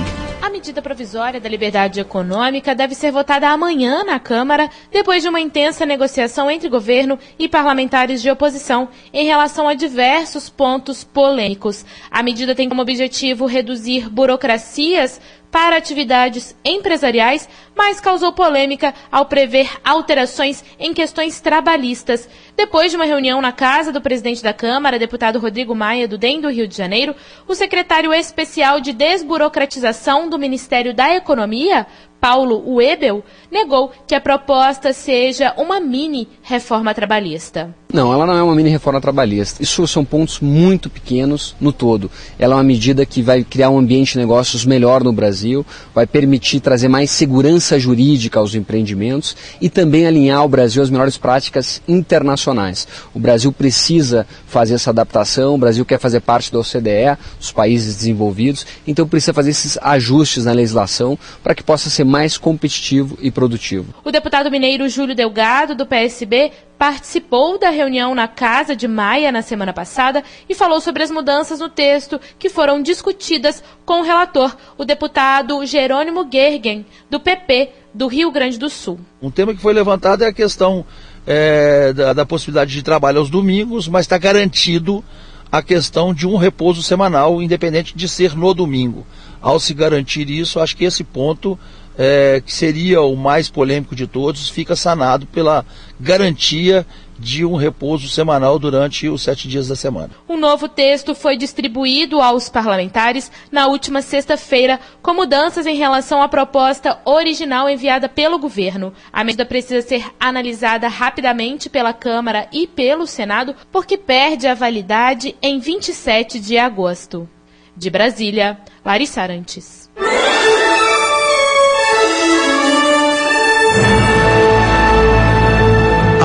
medida 0.64 0.80
provisória 0.80 1.38
da 1.38 1.48
liberdade 1.48 2.00
econômica 2.00 2.74
deve 2.74 2.94
ser 2.94 3.12
votada 3.12 3.48
amanhã 3.50 4.02
na 4.02 4.18
Câmara, 4.18 4.70
depois 4.90 5.22
de 5.22 5.28
uma 5.28 5.38
intensa 5.38 5.84
negociação 5.84 6.50
entre 6.50 6.70
governo 6.70 7.18
e 7.38 7.46
parlamentares 7.46 8.22
de 8.22 8.30
oposição 8.30 8.88
em 9.12 9.26
relação 9.26 9.68
a 9.68 9.74
diversos 9.74 10.48
pontos 10.48 11.04
polêmicos. 11.04 11.84
A 12.10 12.22
medida 12.22 12.54
tem 12.54 12.66
como 12.66 12.80
objetivo 12.80 13.44
reduzir 13.44 14.08
burocracias 14.08 15.20
para 15.54 15.76
atividades 15.76 16.52
empresariais, 16.64 17.48
mas 17.76 18.00
causou 18.00 18.32
polêmica 18.32 18.92
ao 19.08 19.26
prever 19.26 19.70
alterações 19.84 20.64
em 20.80 20.92
questões 20.92 21.40
trabalhistas. 21.40 22.28
Depois 22.56 22.90
de 22.90 22.96
uma 22.96 23.04
reunião 23.04 23.40
na 23.40 23.52
casa 23.52 23.92
do 23.92 24.00
presidente 24.00 24.42
da 24.42 24.52
Câmara, 24.52 24.98
deputado 24.98 25.38
Rodrigo 25.38 25.72
Maia, 25.72 26.08
do 26.08 26.18
DEM 26.18 26.40
do 26.40 26.50
Rio 26.50 26.66
de 26.66 26.76
Janeiro, 26.76 27.14
o 27.46 27.54
secretário 27.54 28.12
especial 28.12 28.80
de 28.80 28.92
desburocratização 28.92 30.28
do 30.28 30.40
Ministério 30.40 30.92
da 30.92 31.14
Economia, 31.14 31.86
Paulo 32.20 32.74
Webel, 32.74 33.22
negou 33.54 33.92
que 34.04 34.16
a 34.16 34.20
proposta 34.20 34.92
seja 34.92 35.54
uma 35.56 35.78
mini 35.78 36.28
reforma 36.42 36.92
trabalhista. 36.92 37.72
Não, 37.94 38.12
ela 38.12 38.26
não 38.26 38.36
é 38.36 38.42
uma 38.42 38.56
mini 38.56 38.70
reforma 38.70 39.00
trabalhista. 39.00 39.62
Isso 39.62 39.86
são 39.86 40.04
pontos 40.04 40.40
muito 40.40 40.90
pequenos 40.90 41.54
no 41.60 41.72
todo. 41.72 42.10
Ela 42.36 42.54
é 42.54 42.56
uma 42.56 42.64
medida 42.64 43.06
que 43.06 43.22
vai 43.22 43.44
criar 43.44 43.70
um 43.70 43.78
ambiente 43.78 44.14
de 44.14 44.18
negócios 44.18 44.64
melhor 44.64 45.04
no 45.04 45.12
Brasil, 45.12 45.64
vai 45.94 46.04
permitir 46.04 46.58
trazer 46.58 46.88
mais 46.88 47.12
segurança 47.12 47.78
jurídica 47.78 48.40
aos 48.40 48.56
empreendimentos 48.56 49.36
e 49.60 49.70
também 49.70 50.08
alinhar 50.08 50.44
o 50.44 50.48
Brasil 50.48 50.82
às 50.82 50.90
melhores 50.90 51.16
práticas 51.16 51.80
internacionais. 51.86 52.88
O 53.14 53.20
Brasil 53.20 53.52
precisa 53.52 54.26
fazer 54.44 54.74
essa 54.74 54.90
adaptação, 54.90 55.54
o 55.54 55.58
Brasil 55.58 55.84
quer 55.84 56.00
fazer 56.00 56.18
parte 56.18 56.50
da 56.50 56.58
OCDE, 56.58 57.16
dos 57.38 57.52
países 57.52 57.94
desenvolvidos, 57.94 58.66
então 58.88 59.06
precisa 59.06 59.32
fazer 59.32 59.50
esses 59.50 59.78
ajustes 59.80 60.46
na 60.46 60.52
legislação 60.52 61.16
para 61.44 61.54
que 61.54 61.62
possa 61.62 61.88
ser 61.88 62.02
mais 62.02 62.36
competitivo 62.36 63.16
e 63.22 63.30
produtivo. 63.44 63.94
O 64.02 64.10
deputado 64.10 64.50
mineiro 64.50 64.88
Júlio 64.88 65.14
Delgado, 65.14 65.74
do 65.74 65.86
PSB, 65.86 66.50
participou 66.78 67.58
da 67.58 67.70
reunião 67.70 68.14
na 68.14 68.26
casa 68.26 68.74
de 68.74 68.88
Maia 68.88 69.30
na 69.30 69.42
semana 69.42 69.72
passada 69.72 70.24
e 70.48 70.54
falou 70.54 70.80
sobre 70.80 71.02
as 71.02 71.10
mudanças 71.10 71.60
no 71.60 71.68
texto 71.68 72.20
que 72.38 72.48
foram 72.48 72.82
discutidas 72.82 73.62
com 73.84 74.00
o 74.00 74.02
relator, 74.02 74.56
o 74.78 74.84
deputado 74.84 75.64
Jerônimo 75.66 76.26
Gergen, 76.30 76.86
do 77.10 77.20
PP 77.20 77.70
do 77.92 78.06
Rio 78.06 78.30
Grande 78.30 78.58
do 78.58 78.68
Sul. 78.68 78.98
Um 79.22 79.30
tema 79.30 79.54
que 79.54 79.60
foi 79.60 79.72
levantado 79.72 80.24
é 80.24 80.28
a 80.28 80.32
questão 80.32 80.84
é, 81.26 81.92
da, 81.92 82.12
da 82.12 82.26
possibilidade 82.26 82.72
de 82.72 82.82
trabalho 82.82 83.18
aos 83.18 83.30
domingos, 83.30 83.88
mas 83.88 84.04
está 84.04 84.18
garantido 84.18 85.04
a 85.52 85.62
questão 85.62 86.12
de 86.12 86.26
um 86.26 86.36
repouso 86.36 86.82
semanal, 86.82 87.40
independente 87.40 87.96
de 87.96 88.08
ser 88.08 88.34
no 88.36 88.52
domingo. 88.52 89.06
Ao 89.40 89.60
se 89.60 89.72
garantir 89.72 90.28
isso, 90.28 90.58
acho 90.58 90.76
que 90.76 90.84
esse 90.84 91.04
ponto 91.04 91.58
é, 91.98 92.42
que 92.44 92.52
seria 92.52 93.00
o 93.02 93.16
mais 93.16 93.48
polêmico 93.48 93.94
de 93.94 94.06
todos, 94.06 94.48
fica 94.48 94.74
sanado 94.74 95.26
pela 95.26 95.64
garantia 96.00 96.86
de 97.18 97.44
um 97.44 97.54
repouso 97.54 98.08
semanal 98.08 98.58
durante 98.58 99.08
os 99.08 99.22
sete 99.22 99.48
dias 99.48 99.68
da 99.68 99.76
semana. 99.76 100.10
Um 100.28 100.36
novo 100.36 100.68
texto 100.68 101.14
foi 101.14 101.36
distribuído 101.36 102.20
aos 102.20 102.48
parlamentares 102.48 103.30
na 103.50 103.66
última 103.66 104.02
sexta-feira, 104.02 104.80
com 105.00 105.14
mudanças 105.14 105.66
em 105.66 105.76
relação 105.76 106.20
à 106.22 106.28
proposta 106.28 106.98
original 107.04 107.68
enviada 107.68 108.08
pelo 108.08 108.38
governo. 108.38 108.92
A 109.12 109.22
medida 109.22 109.46
precisa 109.46 109.86
ser 109.86 110.04
analisada 110.18 110.88
rapidamente 110.88 111.70
pela 111.70 111.92
Câmara 111.92 112.48
e 112.52 112.66
pelo 112.66 113.06
Senado, 113.06 113.54
porque 113.70 113.96
perde 113.96 114.46
a 114.46 114.54
validade 114.54 115.36
em 115.40 115.58
27 115.58 116.40
de 116.40 116.58
agosto. 116.58 117.28
De 117.76 117.90
Brasília, 117.90 118.58
Larissa 118.84 119.22
Arantes. 119.22 119.90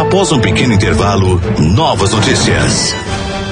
Após 0.10 0.32
um 0.32 0.39
pequeno 0.39 0.74
intervalo, 0.74 1.39
novas 1.60 2.13
notícias. 2.13 2.96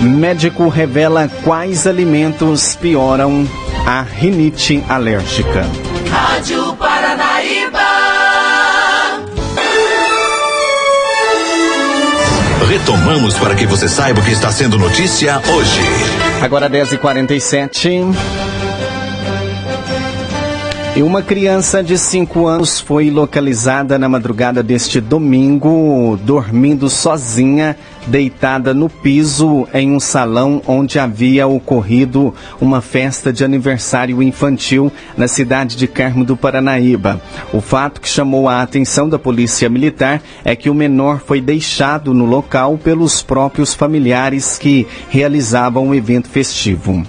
Médico 0.01 0.67
revela 0.69 1.29
quais 1.43 1.85
alimentos 1.85 2.75
pioram 2.75 3.47
a 3.85 4.01
rinite 4.01 4.83
alérgica. 4.89 5.67
Rádio 6.09 6.75
Paranaíba. 6.77 7.79
Retomamos 12.67 13.35
para 13.35 13.53
que 13.53 13.67
você 13.67 13.87
saiba 13.87 14.19
o 14.19 14.23
que 14.23 14.31
está 14.31 14.51
sendo 14.51 14.79
notícia 14.79 15.39
hoje. 15.47 15.81
Agora 16.41 16.67
10h47. 16.67 18.46
E 20.97 21.03
uma 21.03 21.21
criança 21.21 21.83
de 21.83 21.95
5 21.95 22.47
anos 22.47 22.79
foi 22.79 23.11
localizada 23.11 23.99
na 23.99 24.09
madrugada 24.09 24.63
deste 24.63 24.99
domingo, 24.99 26.17
dormindo 26.23 26.89
sozinha, 26.89 27.77
deitada 28.07 28.73
no 28.73 28.89
piso 28.89 29.67
em 29.75 29.91
um 29.91 29.99
salão 29.99 30.59
onde 30.65 30.97
havia 30.97 31.45
ocorrido 31.45 32.33
uma 32.59 32.81
festa 32.81 33.31
de 33.31 33.45
aniversário 33.45 34.23
infantil 34.23 34.91
na 35.15 35.27
cidade 35.27 35.77
de 35.77 35.87
Carmo 35.87 36.25
do 36.25 36.35
Paranaíba. 36.35 37.21
O 37.53 37.61
fato 37.61 38.01
que 38.01 38.09
chamou 38.09 38.49
a 38.49 38.63
atenção 38.63 39.07
da 39.07 39.19
Polícia 39.19 39.69
Militar 39.69 40.19
é 40.43 40.55
que 40.55 40.67
o 40.67 40.73
menor 40.73 41.19
foi 41.19 41.39
deixado 41.39 42.11
no 42.11 42.25
local 42.25 42.75
pelos 42.75 43.21
próprios 43.21 43.71
familiares 43.71 44.57
que 44.57 44.87
realizavam 45.09 45.89
o 45.89 45.93
evento 45.93 46.27
festivo. 46.27 47.05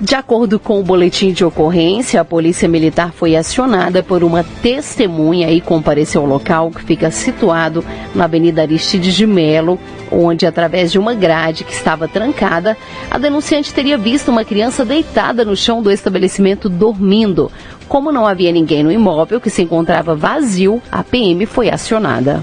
De 0.00 0.14
acordo 0.14 0.58
com 0.58 0.80
o 0.80 0.82
boletim 0.82 1.30
de 1.30 1.44
ocorrência, 1.44 2.22
a 2.22 2.24
Polícia 2.24 2.66
Militar 2.66 3.12
foi 3.12 3.36
acionada 3.36 4.02
por 4.02 4.24
uma 4.24 4.42
testemunha 4.42 5.50
e 5.50 5.60
compareceu 5.60 6.22
ao 6.22 6.26
local 6.26 6.70
que 6.70 6.82
fica 6.82 7.10
situado 7.10 7.84
na 8.14 8.24
Avenida 8.24 8.62
Aristides 8.62 9.14
de 9.14 9.26
Melo, 9.26 9.78
onde, 10.10 10.46
através 10.46 10.90
de 10.90 10.98
uma 10.98 11.12
grade 11.12 11.64
que 11.64 11.72
estava 11.72 12.08
trancada, 12.08 12.78
a 13.10 13.18
denunciante 13.18 13.74
teria 13.74 13.98
visto 13.98 14.30
uma 14.30 14.42
criança 14.42 14.86
deitada 14.86 15.44
no 15.44 15.54
chão 15.54 15.82
do 15.82 15.90
estabelecimento 15.90 16.70
dormindo. 16.70 17.52
Como 17.86 18.10
não 18.10 18.26
havia 18.26 18.50
ninguém 18.50 18.82
no 18.82 18.90
imóvel 18.90 19.38
que 19.38 19.50
se 19.50 19.60
encontrava 19.60 20.14
vazio, 20.14 20.80
a 20.90 21.04
PM 21.04 21.44
foi 21.44 21.68
acionada. 21.68 22.42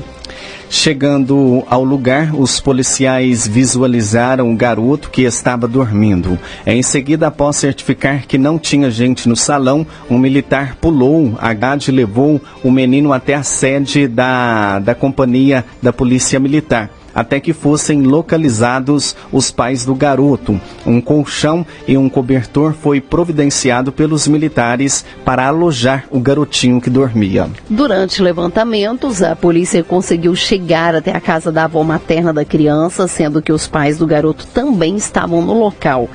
Chegando 0.69 1.63
ao 1.69 1.83
lugar, 1.83 2.35
os 2.35 2.59
policiais 2.59 3.47
visualizaram 3.47 4.51
o 4.51 4.55
garoto 4.55 5.09
que 5.09 5.23
estava 5.23 5.67
dormindo. 5.67 6.37
Em 6.65 6.83
seguida, 6.83 7.27
após 7.27 7.55
certificar 7.55 8.27
que 8.27 8.37
não 8.37 8.59
tinha 8.59 8.91
gente 8.91 9.29
no 9.29 9.35
salão, 9.35 9.85
um 10.09 10.17
militar 10.17 10.75
pulou 10.75 11.37
a 11.39 11.53
grade 11.53 11.91
levou 11.91 12.41
o 12.63 12.71
menino 12.71 13.13
até 13.13 13.35
a 13.35 13.43
sede 13.43 14.07
da, 14.07 14.79
da 14.79 14.93
companhia 14.93 15.65
da 15.81 15.93
Polícia 15.93 16.39
Militar 16.39 16.96
até 17.17 17.39
que 17.39 17.51
fossem 17.51 18.03
localizados 18.03 19.15
os 19.31 19.49
pais 19.49 19.83
do 19.83 19.95
garoto. 19.95 20.61
Um 20.85 21.01
colchão 21.01 21.65
e 21.87 21.97
um 21.97 22.07
cobertor 22.07 22.73
foi 22.73 23.01
providenciado 23.01 23.91
pelos 23.91 24.27
militares 24.27 25.03
para 25.25 25.47
alojar 25.47 26.05
o 26.11 26.19
garotinho 26.19 26.79
que 26.79 26.91
dormia. 26.91 27.49
Durante 27.67 28.21
levantamentos, 28.21 29.23
a 29.23 29.35
polícia 29.35 29.83
conseguiu 29.83 30.35
chegar 30.35 30.93
até 30.93 31.11
a 31.11 31.19
casa 31.19 31.51
da 31.51 31.63
avó 31.63 31.83
materna 31.83 32.31
da 32.31 32.45
criança, 32.45 33.07
sendo 33.07 33.41
que 33.41 33.51
os 33.51 33.67
pais 33.67 33.97
do 33.97 34.05
garoto 34.05 34.45
também 34.45 34.95
estavam 34.95 35.41
no 35.41 35.59
local. 35.59 36.07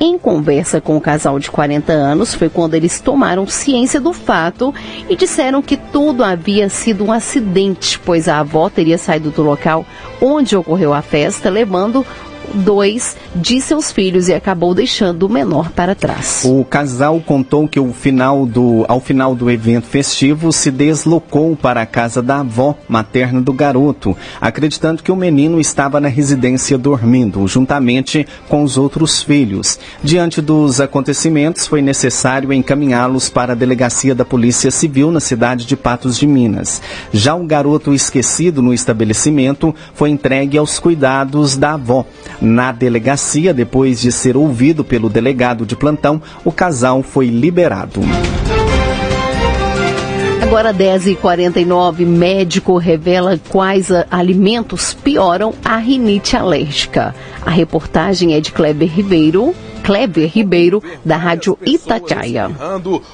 Em 0.00 0.16
conversa 0.16 0.80
com 0.80 0.96
o 0.96 1.00
casal 1.00 1.40
de 1.40 1.50
40 1.50 1.92
anos, 1.92 2.32
foi 2.32 2.48
quando 2.48 2.74
eles 2.74 3.00
tomaram 3.00 3.48
ciência 3.48 4.00
do 4.00 4.12
fato 4.12 4.72
e 5.08 5.16
disseram 5.16 5.60
que 5.60 5.76
tudo 5.76 6.22
havia 6.22 6.68
sido 6.68 7.04
um 7.04 7.12
acidente, 7.12 7.98
pois 7.98 8.28
a 8.28 8.38
avó 8.38 8.70
teria 8.70 8.96
saído 8.96 9.30
do 9.30 9.42
local 9.42 9.84
onde 10.20 10.56
ocorreu 10.56 10.94
a 10.94 11.02
festa, 11.02 11.50
levando 11.50 12.06
dois 12.54 13.16
de 13.34 13.60
seus 13.60 13.90
filhos 13.92 14.28
e 14.28 14.34
acabou 14.34 14.74
deixando 14.74 15.24
o 15.24 15.28
menor 15.28 15.70
para 15.70 15.94
trás. 15.94 16.42
O 16.44 16.64
casal 16.64 17.20
contou 17.20 17.66
que 17.68 17.78
final 17.98 18.46
do, 18.46 18.84
ao 18.88 19.00
final 19.00 19.34
do 19.34 19.50
evento 19.50 19.86
festivo 19.86 20.52
se 20.52 20.70
deslocou 20.70 21.56
para 21.56 21.82
a 21.82 21.86
casa 21.86 22.22
da 22.22 22.40
avó 22.40 22.76
materna 22.88 23.40
do 23.40 23.52
garoto, 23.52 24.16
acreditando 24.40 25.02
que 25.02 25.12
o 25.12 25.16
menino 25.16 25.60
estava 25.60 26.00
na 26.00 26.08
residência 26.08 26.78
dormindo, 26.78 27.46
juntamente 27.46 28.26
com 28.48 28.62
os 28.62 28.78
outros 28.78 29.22
filhos. 29.22 29.78
Diante 30.02 30.40
dos 30.40 30.80
acontecimentos, 30.80 31.66
foi 31.66 31.82
necessário 31.82 32.52
encaminhá-los 32.52 33.28
para 33.28 33.52
a 33.52 33.56
delegacia 33.56 34.14
da 34.14 34.24
Polícia 34.24 34.70
Civil 34.70 35.10
na 35.10 35.20
cidade 35.20 35.66
de 35.66 35.76
Patos 35.76 36.18
de 36.18 36.26
Minas. 36.26 36.80
Já 37.12 37.34
o 37.34 37.44
garoto 37.44 37.92
esquecido 37.92 38.62
no 38.62 38.72
estabelecimento 38.72 39.74
foi 39.94 40.10
entregue 40.10 40.56
aos 40.56 40.78
cuidados 40.78 41.56
da 41.56 41.74
avó. 41.74 42.06
Na 42.40 42.70
delegacia, 42.72 43.52
depois 43.52 44.00
de 44.00 44.12
ser 44.12 44.36
ouvido 44.36 44.84
pelo 44.84 45.08
delegado 45.08 45.66
de 45.66 45.74
plantão, 45.74 46.22
o 46.44 46.52
casal 46.52 47.02
foi 47.02 47.26
liberado. 47.26 48.00
Agora 50.48 50.72
10h49, 50.72 52.06
médico 52.06 52.78
revela 52.78 53.38
quais 53.50 53.90
alimentos 54.10 54.94
pioram 54.94 55.52
a 55.62 55.76
rinite 55.76 56.36
alérgica. 56.36 57.14
A 57.44 57.50
reportagem 57.50 58.34
é 58.34 58.40
de 58.40 58.50
Kleber 58.50 58.88
Ribeiro. 58.88 59.54
Kleber 59.88 60.30
Ribeiro, 60.30 60.82
da 61.02 61.16
Rádio 61.16 61.58
Itatiaia. 61.64 62.50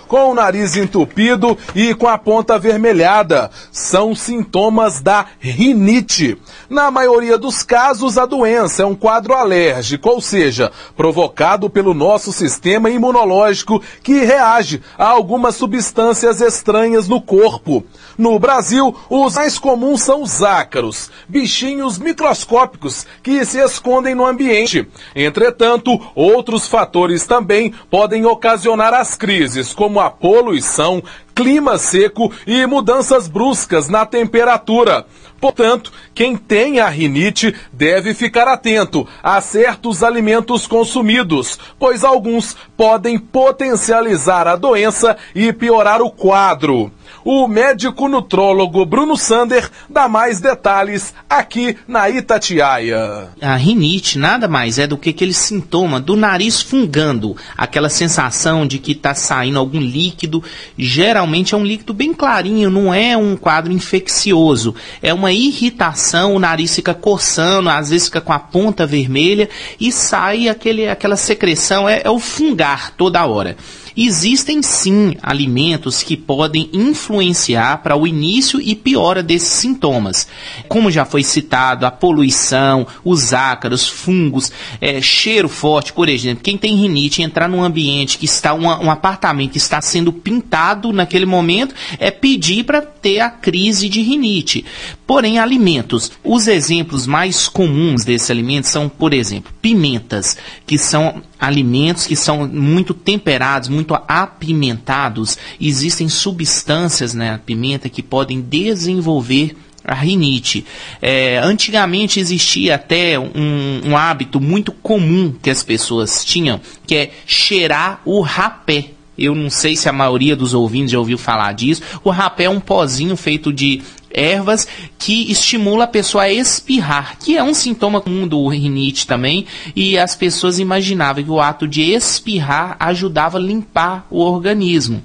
Com 0.08 0.32
o 0.32 0.34
nariz 0.34 0.76
entupido 0.76 1.56
e 1.72 1.94
com 1.94 2.08
a 2.08 2.18
ponta 2.18 2.56
avermelhada. 2.56 3.48
São 3.70 4.12
sintomas 4.12 5.00
da 5.00 5.24
rinite. 5.38 6.36
Na 6.68 6.90
maioria 6.90 7.38
dos 7.38 7.62
casos, 7.62 8.18
a 8.18 8.26
doença 8.26 8.82
é 8.82 8.86
um 8.86 8.96
quadro 8.96 9.34
alérgico, 9.34 10.08
ou 10.08 10.20
seja, 10.20 10.72
provocado 10.96 11.70
pelo 11.70 11.94
nosso 11.94 12.32
sistema 12.32 12.90
imunológico 12.90 13.80
que 14.02 14.24
reage 14.24 14.82
a 14.98 15.06
algumas 15.06 15.54
substâncias 15.54 16.40
estranhas 16.40 17.06
no 17.06 17.22
corpo. 17.22 17.84
No 18.18 18.36
Brasil, 18.36 18.96
os 19.08 19.36
mais 19.36 19.60
comuns 19.60 20.02
são 20.02 20.22
os 20.22 20.42
ácaros, 20.42 21.08
bichinhos 21.28 21.98
microscópicos 21.98 23.06
que 23.22 23.44
se 23.44 23.58
escondem 23.58 24.14
no 24.14 24.26
ambiente. 24.26 24.88
Entretanto, 25.14 26.00
outros 26.16 26.63
fatores 26.66 27.26
também 27.26 27.72
podem 27.90 28.24
ocasionar 28.26 28.94
as 28.94 29.14
crises, 29.16 29.72
como 29.72 30.00
a 30.00 30.10
poluição, 30.10 31.02
clima 31.34 31.76
seco 31.78 32.32
e 32.46 32.66
mudanças 32.66 33.26
bruscas 33.26 33.88
na 33.88 34.06
temperatura. 34.06 35.04
Portanto, 35.40 35.92
quem 36.14 36.36
tem 36.36 36.80
a 36.80 36.88
rinite 36.88 37.54
deve 37.72 38.14
ficar 38.14 38.48
atento 38.48 39.06
a 39.22 39.40
certos 39.40 40.02
alimentos 40.02 40.66
consumidos, 40.66 41.58
pois 41.78 42.02
alguns 42.02 42.56
podem 42.76 43.18
potencializar 43.18 44.46
a 44.46 44.56
doença 44.56 45.16
e 45.34 45.52
piorar 45.52 46.00
o 46.00 46.10
quadro. 46.10 46.90
O 47.22 47.48
médico 47.48 48.08
nutrólogo 48.08 48.84
Bruno 48.84 49.16
Sander 49.16 49.70
dá 49.88 50.08
mais 50.08 50.40
detalhes 50.40 51.14
aqui 51.28 51.76
na 51.88 52.08
Itatiaia. 52.08 53.28
A 53.40 53.56
rinite 53.56 54.18
nada 54.18 54.46
mais 54.46 54.78
é 54.78 54.86
do 54.86 54.98
que 54.98 55.10
aquele 55.10 55.32
sintoma 55.32 56.00
do 56.00 56.16
nariz 56.16 56.60
fungando, 56.60 57.36
aquela 57.56 57.88
sensação 57.88 58.66
de 58.66 58.78
que 58.78 58.92
está 58.92 59.14
saindo 59.14 59.58
algum 59.58 59.80
líquido. 59.80 60.42
Geralmente 60.76 61.23
é 61.52 61.56
um 61.56 61.64
líquido 61.64 61.94
bem 61.94 62.12
clarinho, 62.12 62.70
não 62.70 62.92
é 62.92 63.16
um 63.16 63.36
quadro 63.36 63.72
infeccioso. 63.72 64.74
É 65.02 65.12
uma 65.12 65.32
irritação, 65.32 66.34
o 66.34 66.38
nariz 66.38 66.74
fica 66.74 66.94
coçando, 66.94 67.68
às 67.68 67.90
vezes 67.90 68.06
fica 68.06 68.20
com 68.20 68.32
a 68.32 68.38
ponta 68.38 68.86
vermelha 68.86 69.48
e 69.80 69.90
sai 69.92 70.48
aquele, 70.48 70.88
aquela 70.88 71.16
secreção, 71.16 71.88
é, 71.88 72.02
é 72.04 72.10
o 72.10 72.18
fungar 72.18 72.92
toda 72.96 73.24
hora. 73.26 73.56
Existem 73.96 74.60
sim 74.60 75.16
alimentos 75.22 76.02
que 76.02 76.16
podem 76.16 76.68
influenciar 76.72 77.78
para 77.78 77.96
o 77.96 78.06
início 78.06 78.60
e 78.60 78.74
piora 78.74 79.22
desses 79.22 79.48
sintomas. 79.48 80.26
Como 80.68 80.90
já 80.90 81.04
foi 81.04 81.22
citado, 81.22 81.86
a 81.86 81.90
poluição, 81.90 82.86
os 83.04 83.32
ácaros, 83.32 83.88
fungos, 83.88 84.50
é, 84.80 85.00
cheiro 85.00 85.48
forte, 85.48 85.92
por 85.92 86.08
exemplo, 86.08 86.42
quem 86.42 86.58
tem 86.58 86.74
rinite 86.76 87.22
entrar 87.22 87.48
num 87.48 87.62
ambiente 87.62 88.18
que 88.18 88.24
está 88.24 88.52
um, 88.52 88.66
um 88.66 88.90
apartamento 88.90 89.52
que 89.52 89.58
está 89.58 89.80
sendo 89.80 90.12
pintado 90.12 90.92
naquele 90.92 91.26
momento 91.26 91.74
é 91.98 92.10
pedir 92.10 92.64
para 92.64 92.82
ter 92.82 93.20
a 93.20 93.30
crise 93.30 93.88
de 93.88 94.00
rinite. 94.00 94.64
Porém, 95.06 95.38
alimentos, 95.38 96.10
os 96.24 96.48
exemplos 96.48 97.06
mais 97.06 97.48
comuns 97.48 98.04
desses 98.04 98.30
alimentos 98.30 98.70
são, 98.70 98.88
por 98.88 99.12
exemplo, 99.12 99.52
pimentas, 99.60 100.36
que 100.66 100.78
são 100.78 101.22
alimentos 101.44 102.06
que 102.06 102.16
são 102.16 102.46
muito 102.48 102.94
temperados, 102.94 103.68
muito 103.68 103.94
apimentados. 104.08 105.36
Existem 105.60 106.08
substâncias 106.08 107.12
na 107.12 107.38
pimenta 107.38 107.88
que 107.88 108.02
podem 108.02 108.40
desenvolver 108.40 109.54
a 109.84 109.94
rinite. 109.94 110.64
É, 111.02 111.38
antigamente 111.38 112.18
existia 112.18 112.76
até 112.76 113.18
um, 113.18 113.82
um, 113.84 113.96
hábito 113.96 114.40
muito 114.40 114.72
comum 114.72 115.34
que 115.42 115.50
as 115.50 115.62
pessoas 115.62 116.24
tinham, 116.24 116.58
que 116.86 116.94
é 116.94 117.10
cheirar 117.26 118.00
o 118.06 118.22
rapé. 118.22 118.92
Eu 119.16 119.34
não 119.34 119.50
sei 119.50 119.76
se 119.76 119.88
a 119.88 119.92
maioria 119.92 120.34
dos 120.34 120.54
ouvintes 120.54 120.92
já 120.92 120.98
ouviu 120.98 121.18
falar 121.18 121.52
disso. 121.52 121.82
O 122.02 122.10
rapé 122.10 122.44
é 122.44 122.50
um 122.50 122.58
pozinho 122.58 123.16
feito 123.16 123.52
de 123.52 123.82
ervas 124.14 124.66
que 124.98 125.30
estimula 125.30 125.84
a 125.84 125.88
pessoa 125.88 126.24
a 126.24 126.32
espirrar, 126.32 127.18
que 127.18 127.36
é 127.36 127.42
um 127.42 127.52
sintoma 127.52 128.00
comum 128.00 128.26
do 128.26 128.46
rinite 128.46 129.06
também, 129.06 129.44
e 129.74 129.98
as 129.98 130.14
pessoas 130.14 130.58
imaginavam 130.58 131.24
que 131.24 131.30
o 131.30 131.40
ato 131.40 131.66
de 131.66 131.82
espirrar 131.82 132.76
ajudava 132.78 133.36
a 133.36 133.40
limpar 133.40 134.06
o 134.10 134.20
organismo. 134.20 135.02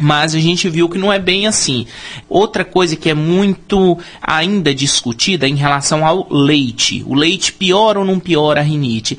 Mas 0.00 0.34
a 0.34 0.40
gente 0.40 0.66
viu 0.68 0.88
que 0.88 0.96
não 0.96 1.12
é 1.12 1.18
bem 1.18 1.46
assim. 1.46 1.86
Outra 2.26 2.64
coisa 2.64 2.96
que 2.96 3.10
é 3.10 3.14
muito 3.14 3.98
ainda 4.22 4.74
discutida 4.74 5.46
em 5.46 5.54
relação 5.54 6.06
ao 6.06 6.26
leite. 6.32 7.04
O 7.06 7.14
leite 7.14 7.52
piora 7.52 7.98
ou 7.98 8.04
não 8.04 8.18
piora 8.18 8.60
a 8.60 8.64
rinite? 8.64 9.18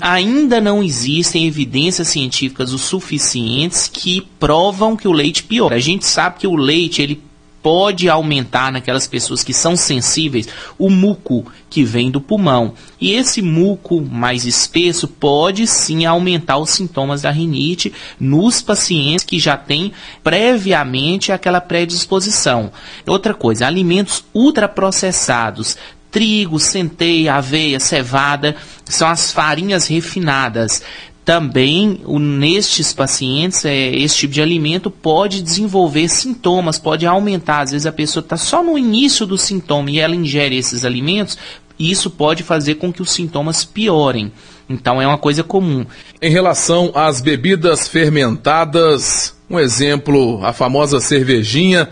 Ainda 0.00 0.60
não 0.60 0.82
existem 0.82 1.46
evidências 1.46 2.08
científicas 2.08 2.72
o 2.72 2.78
suficientes 2.78 3.88
que 3.88 4.20
provam 4.40 4.96
que 4.96 5.06
o 5.06 5.12
leite 5.12 5.44
piora. 5.44 5.76
A 5.76 5.80
gente 5.80 6.04
sabe 6.04 6.40
que 6.40 6.46
o 6.46 6.56
leite 6.56 7.00
ele 7.00 7.22
pode 7.66 8.08
aumentar 8.08 8.70
naquelas 8.70 9.08
pessoas 9.08 9.42
que 9.42 9.52
são 9.52 9.76
sensíveis 9.76 10.48
o 10.78 10.88
muco 10.88 11.44
que 11.68 11.82
vem 11.82 12.12
do 12.12 12.20
pulmão. 12.20 12.74
E 13.00 13.12
esse 13.12 13.42
muco 13.42 14.00
mais 14.00 14.46
espesso 14.46 15.08
pode 15.08 15.66
sim 15.66 16.06
aumentar 16.06 16.58
os 16.58 16.70
sintomas 16.70 17.22
da 17.22 17.30
rinite 17.32 17.92
nos 18.20 18.62
pacientes 18.62 19.24
que 19.24 19.40
já 19.40 19.56
têm 19.56 19.92
previamente 20.22 21.32
aquela 21.32 21.60
predisposição. 21.60 22.70
Outra 23.04 23.34
coisa, 23.34 23.66
alimentos 23.66 24.24
ultraprocessados 24.32 25.76
trigo, 26.08 26.60
centeia, 26.60 27.34
aveia, 27.34 27.80
cevada, 27.80 28.54
são 28.84 29.08
as 29.08 29.32
farinhas 29.32 29.88
refinadas 29.88 30.82
também 31.26 32.00
nestes 32.06 32.92
pacientes, 32.92 33.64
é, 33.64 33.90
esse 33.96 34.16
tipo 34.16 34.32
de 34.32 34.40
alimento 34.40 34.92
pode 34.92 35.42
desenvolver 35.42 36.08
sintomas, 36.08 36.78
pode 36.78 37.04
aumentar. 37.04 37.62
Às 37.62 37.72
vezes 37.72 37.84
a 37.84 37.90
pessoa 37.90 38.22
está 38.22 38.36
só 38.36 38.62
no 38.62 38.78
início 38.78 39.26
do 39.26 39.36
sintoma 39.36 39.90
e 39.90 39.98
ela 39.98 40.14
ingere 40.14 40.56
esses 40.56 40.84
alimentos, 40.84 41.36
e 41.76 41.90
isso 41.90 42.10
pode 42.10 42.44
fazer 42.44 42.76
com 42.76 42.92
que 42.92 43.02
os 43.02 43.10
sintomas 43.10 43.64
piorem. 43.64 44.30
Então 44.70 45.02
é 45.02 45.06
uma 45.06 45.18
coisa 45.18 45.42
comum. 45.42 45.84
Em 46.22 46.30
relação 46.30 46.92
às 46.94 47.20
bebidas 47.20 47.88
fermentadas, 47.88 49.36
um 49.50 49.58
exemplo, 49.58 50.38
a 50.44 50.52
famosa 50.52 51.00
cervejinha, 51.00 51.88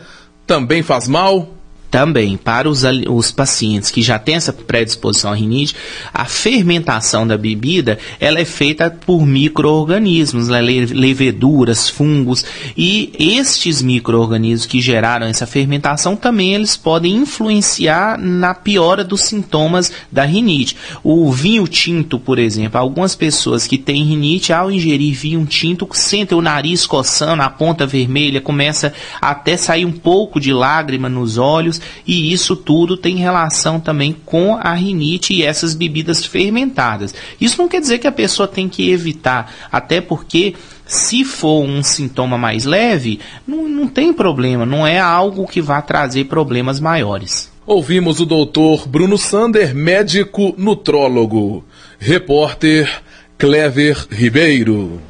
também 0.47 0.81
faz 0.81 1.09
mal? 1.09 1.49
Também 1.95 2.37
para 2.37 2.69
os, 2.69 2.83
os 3.09 3.31
pacientes 3.31 3.89
que 3.89 4.03
já 4.03 4.19
têm 4.19 4.35
essa 4.35 4.53
predisposição 4.53 5.31
à 5.31 5.35
rinite, 5.37 5.77
a 6.13 6.25
fermentação 6.25 7.25
da 7.25 7.39
bebida 7.39 8.01
ela 8.19 8.41
é 8.41 8.45
feita 8.45 8.91
por 8.91 9.25
micro-organismos, 9.25 10.49
né, 10.49 10.61
leveduras, 10.61 11.89
fungos, 11.89 12.45
e 12.77 13.13
estes 13.17 13.81
micro-organismos 13.81 14.67
que 14.67 14.81
geraram 14.81 15.29
essa 15.29 15.47
fermentação 15.47 16.17
também 16.17 16.53
eles 16.57 16.77
podem 16.77 17.15
influenciar 17.15 18.19
na 18.19 18.57
piora 18.57 19.05
dos 19.05 19.21
sintomas 19.21 19.93
da 20.11 20.25
rinite. 20.25 20.77
O 21.01 21.31
vinho 21.31 21.69
tinto, 21.69 22.19
por 22.19 22.41
exemplo, 22.41 22.77
algumas 22.77 23.15
pessoas 23.15 23.69
que 23.69 23.79
têm 23.79 24.03
rinite, 24.03 24.53
ao 24.53 24.69
ingerir 24.69 25.15
vinho 25.15 25.47
tinto, 25.47 25.89
sentem 25.93 26.37
o 26.37 26.43
nariz 26.43 26.89
coçando, 26.89 27.41
a 27.41 27.49
ponta 27.49 27.87
vermelha, 27.87 28.41
começa 28.41 28.93
até 29.21 29.57
sair 29.57 29.85
um 29.85 29.93
pouco 29.93 30.41
de 30.41 30.53
lágrima 30.53 31.09
nos 31.09 31.39
olhos, 31.39 31.84
e 32.07 32.33
isso 32.33 32.57
tudo 32.57 32.97
tem 32.97 33.17
relação 33.17 33.81
também 33.81 34.15
com 34.25 34.57
a 34.57 34.73
rinite 34.75 35.35
e 35.35 35.43
essas 35.43 35.75
bebidas 35.75 36.25
fermentadas. 36.25 37.15
Isso 37.41 37.61
não 37.61 37.69
quer 37.69 37.81
dizer 37.81 37.99
que 37.99 38.07
a 38.07 38.13
pessoa 38.13 38.49
tem 38.49 38.69
que 38.69 38.91
evitar, 38.91 39.53
até 39.71 40.01
porque 40.01 40.55
se 40.87 41.25
for 41.25 41.65
um 41.65 41.83
sintoma 41.83 42.37
mais 42.37 42.65
leve, 42.65 43.21
não, 43.47 43.69
não 43.69 43.89
tem 43.89 44.13
problema, 44.13 44.67
não 44.67 44.87
é 44.87 44.99
algo 44.99 45.47
que 45.47 45.61
vá 45.61 45.81
trazer 45.81 46.25
problemas 46.25 46.81
maiores. 46.81 47.53
Ouvimos 47.67 48.21
o 48.21 48.27
doutor 48.27 48.87
Bruno 48.87 49.17
Sander, 49.17 49.75
médico 49.75 50.55
nutrólogo. 50.59 51.65
Repórter 51.99 53.03
Clever 53.39 54.07
Ribeiro. 54.11 55.01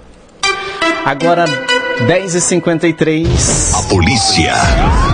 Agora 1.05 1.47
10h53. 2.07 3.75
A 3.75 3.83
polícia. 3.89 5.14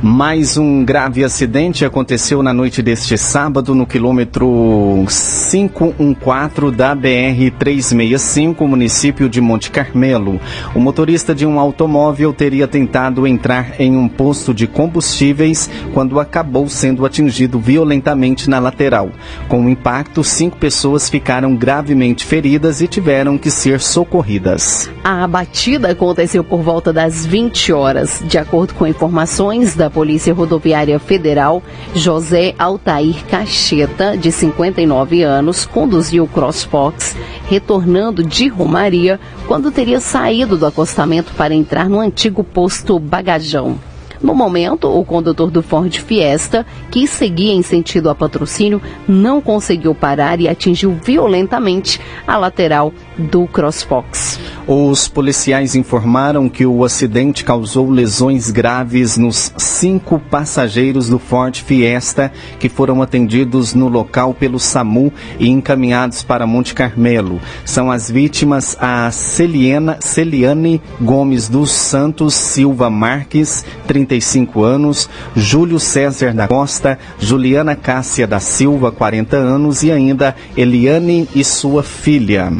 Mais 0.00 0.56
um 0.56 0.84
grave 0.84 1.24
acidente 1.24 1.84
aconteceu 1.84 2.40
na 2.40 2.52
noite 2.52 2.80
deste 2.80 3.18
sábado 3.18 3.74
no 3.74 3.84
quilômetro 3.84 5.04
514 5.08 6.76
da 6.76 6.94
BR-365, 6.94 8.60
município 8.64 9.28
de 9.28 9.40
Monte 9.40 9.72
Carmelo. 9.72 10.40
O 10.72 10.78
motorista 10.78 11.34
de 11.34 11.44
um 11.44 11.58
automóvel 11.58 12.32
teria 12.32 12.68
tentado 12.68 13.26
entrar 13.26 13.80
em 13.80 13.96
um 13.96 14.08
posto 14.08 14.54
de 14.54 14.68
combustíveis 14.68 15.68
quando 15.92 16.20
acabou 16.20 16.68
sendo 16.68 17.04
atingido 17.04 17.58
violentamente 17.58 18.48
na 18.48 18.60
lateral. 18.60 19.10
Com 19.48 19.66
o 19.66 19.68
impacto, 19.68 20.22
cinco 20.22 20.58
pessoas 20.58 21.10
ficaram 21.10 21.56
gravemente 21.56 22.24
feridas 22.24 22.80
e 22.80 22.86
tiveram 22.86 23.36
que 23.36 23.50
ser 23.50 23.80
socorridas. 23.80 24.88
A 25.02 25.26
batida 25.26 25.90
aconteceu 25.90 26.44
por 26.44 26.62
volta 26.62 26.92
das 26.92 27.26
20 27.26 27.72
horas. 27.72 28.22
De 28.24 28.38
acordo 28.38 28.74
com 28.74 28.86
informações 28.86 29.74
da 29.74 29.87
Polícia 29.90 30.34
Rodoviária 30.34 30.98
Federal, 30.98 31.62
José 31.94 32.54
Altair 32.58 33.24
Cacheta, 33.26 34.16
de 34.16 34.30
59 34.30 35.22
anos, 35.22 35.66
conduziu 35.66 36.24
o 36.24 36.28
CrossFox 36.28 37.16
retornando 37.48 38.22
de 38.22 38.48
Romaria 38.48 39.18
quando 39.46 39.70
teria 39.70 40.00
saído 40.00 40.56
do 40.56 40.66
acostamento 40.66 41.32
para 41.34 41.54
entrar 41.54 41.88
no 41.88 42.00
antigo 42.00 42.44
posto 42.44 42.98
Bagajão. 42.98 43.78
No 44.20 44.34
momento, 44.34 44.88
o 44.88 45.04
condutor 45.04 45.50
do 45.50 45.62
Ford 45.62 45.94
Fiesta, 45.96 46.66
que 46.90 47.06
seguia 47.06 47.52
em 47.52 47.62
sentido 47.62 48.10
a 48.10 48.14
patrocínio, 48.14 48.82
não 49.06 49.40
conseguiu 49.40 49.94
parar 49.94 50.40
e 50.40 50.48
atingiu 50.48 50.98
violentamente 51.02 52.00
a 52.26 52.36
lateral 52.36 52.92
do 53.16 53.46
CrossFox. 53.46 54.37
Os 54.70 55.08
policiais 55.08 55.74
informaram 55.74 56.46
que 56.46 56.66
o 56.66 56.84
acidente 56.84 57.42
causou 57.42 57.88
lesões 57.88 58.50
graves 58.50 59.16
nos 59.16 59.50
cinco 59.56 60.18
passageiros 60.18 61.08
do 61.08 61.18
Ford 61.18 61.56
Fiesta 61.56 62.30
que 62.60 62.68
foram 62.68 63.00
atendidos 63.00 63.72
no 63.72 63.88
local 63.88 64.34
pelo 64.34 64.60
SAMU 64.60 65.10
e 65.38 65.48
encaminhados 65.48 66.22
para 66.22 66.46
Monte 66.46 66.74
Carmelo. 66.74 67.40
São 67.64 67.90
as 67.90 68.10
vítimas 68.10 68.76
a 68.78 69.10
Celiana, 69.10 69.96
Celiane 70.02 70.82
Gomes 71.00 71.48
dos 71.48 71.70
Santos 71.70 72.34
Silva 72.34 72.90
Marques, 72.90 73.64
35 73.86 74.62
anos, 74.62 75.08
Júlio 75.34 75.80
César 75.80 76.34
da 76.34 76.46
Costa, 76.46 76.98
Juliana 77.18 77.74
Cássia 77.74 78.26
da 78.26 78.38
Silva, 78.38 78.92
40 78.92 79.34
anos 79.34 79.82
e 79.82 79.90
ainda 79.90 80.36
Eliane 80.54 81.26
e 81.34 81.42
sua 81.42 81.82
filha. 81.82 82.52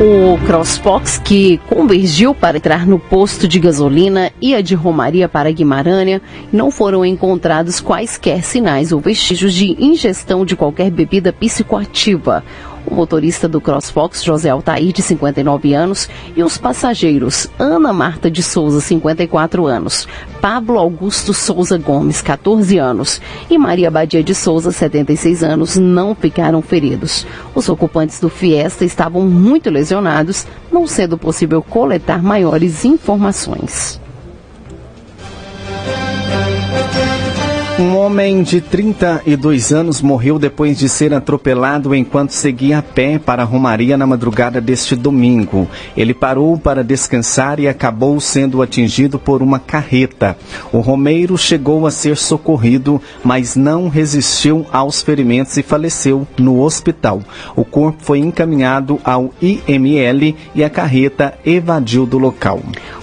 O 0.00 0.38
CrossFox, 0.46 1.18
que 1.18 1.58
convergiu 1.68 2.32
para 2.32 2.58
entrar 2.58 2.86
no 2.86 3.00
posto 3.00 3.48
de 3.48 3.58
gasolina, 3.58 4.30
ia 4.40 4.62
de 4.62 4.76
Romaria 4.76 5.28
para 5.28 5.50
Guimarães, 5.50 6.20
não 6.52 6.70
foram 6.70 7.04
encontrados 7.04 7.80
quaisquer 7.80 8.44
sinais 8.44 8.92
ou 8.92 9.00
vestígios 9.00 9.52
de 9.52 9.76
ingestão 9.76 10.44
de 10.44 10.54
qualquer 10.54 10.88
bebida 10.92 11.32
psicoativa 11.32 12.44
o 12.86 12.94
motorista 12.94 13.48
do 13.48 13.60
CrossFox, 13.60 14.22
José 14.22 14.50
Altair, 14.50 14.92
de 14.92 15.02
59 15.02 15.74
anos, 15.74 16.08
e 16.36 16.42
os 16.42 16.58
passageiros 16.58 17.48
Ana 17.58 17.92
Marta 17.92 18.30
de 18.30 18.42
Souza, 18.42 18.80
54 18.80 19.66
anos, 19.66 20.06
Pablo 20.40 20.78
Augusto 20.78 21.32
Souza 21.34 21.78
Gomes, 21.78 22.22
14 22.22 22.78
anos, 22.78 23.20
e 23.50 23.58
Maria 23.58 23.90
Badia 23.90 24.22
de 24.22 24.34
Souza, 24.34 24.72
76 24.72 25.42
anos, 25.42 25.76
não 25.76 26.14
ficaram 26.14 26.62
feridos. 26.62 27.26
Os 27.54 27.68
ocupantes 27.68 28.20
do 28.20 28.28
Fiesta 28.28 28.84
estavam 28.84 29.22
muito 29.22 29.70
lesionados, 29.70 30.46
não 30.70 30.86
sendo 30.86 31.18
possível 31.18 31.62
coletar 31.62 32.22
maiores 32.22 32.84
informações. 32.84 34.00
Um 37.78 37.96
homem 37.96 38.42
de 38.42 38.60
32 38.60 39.72
anos 39.72 40.02
morreu 40.02 40.36
depois 40.36 40.76
de 40.76 40.88
ser 40.88 41.14
atropelado 41.14 41.94
enquanto 41.94 42.30
seguia 42.30 42.78
a 42.78 42.82
pé 42.82 43.20
para 43.20 43.42
a 43.42 43.44
Romaria 43.44 43.96
na 43.96 44.04
madrugada 44.04 44.60
deste 44.60 44.96
domingo. 44.96 45.68
Ele 45.96 46.12
parou 46.12 46.58
para 46.58 46.82
descansar 46.82 47.60
e 47.60 47.68
acabou 47.68 48.18
sendo 48.18 48.62
atingido 48.62 49.16
por 49.16 49.42
uma 49.42 49.60
carreta. 49.60 50.36
O 50.72 50.80
Romeiro 50.80 51.38
chegou 51.38 51.86
a 51.86 51.92
ser 51.92 52.16
socorrido, 52.16 53.00
mas 53.22 53.54
não 53.54 53.88
resistiu 53.88 54.66
aos 54.72 55.00
ferimentos 55.00 55.56
e 55.56 55.62
faleceu 55.62 56.26
no 56.36 56.60
hospital. 56.60 57.22
O 57.54 57.64
corpo 57.64 58.02
foi 58.02 58.18
encaminhado 58.18 58.98
ao 59.04 59.32
IML 59.40 60.34
e 60.52 60.64
a 60.64 60.68
carreta 60.68 61.38
evadiu 61.46 62.06
do 62.06 62.18
local. 62.18 62.60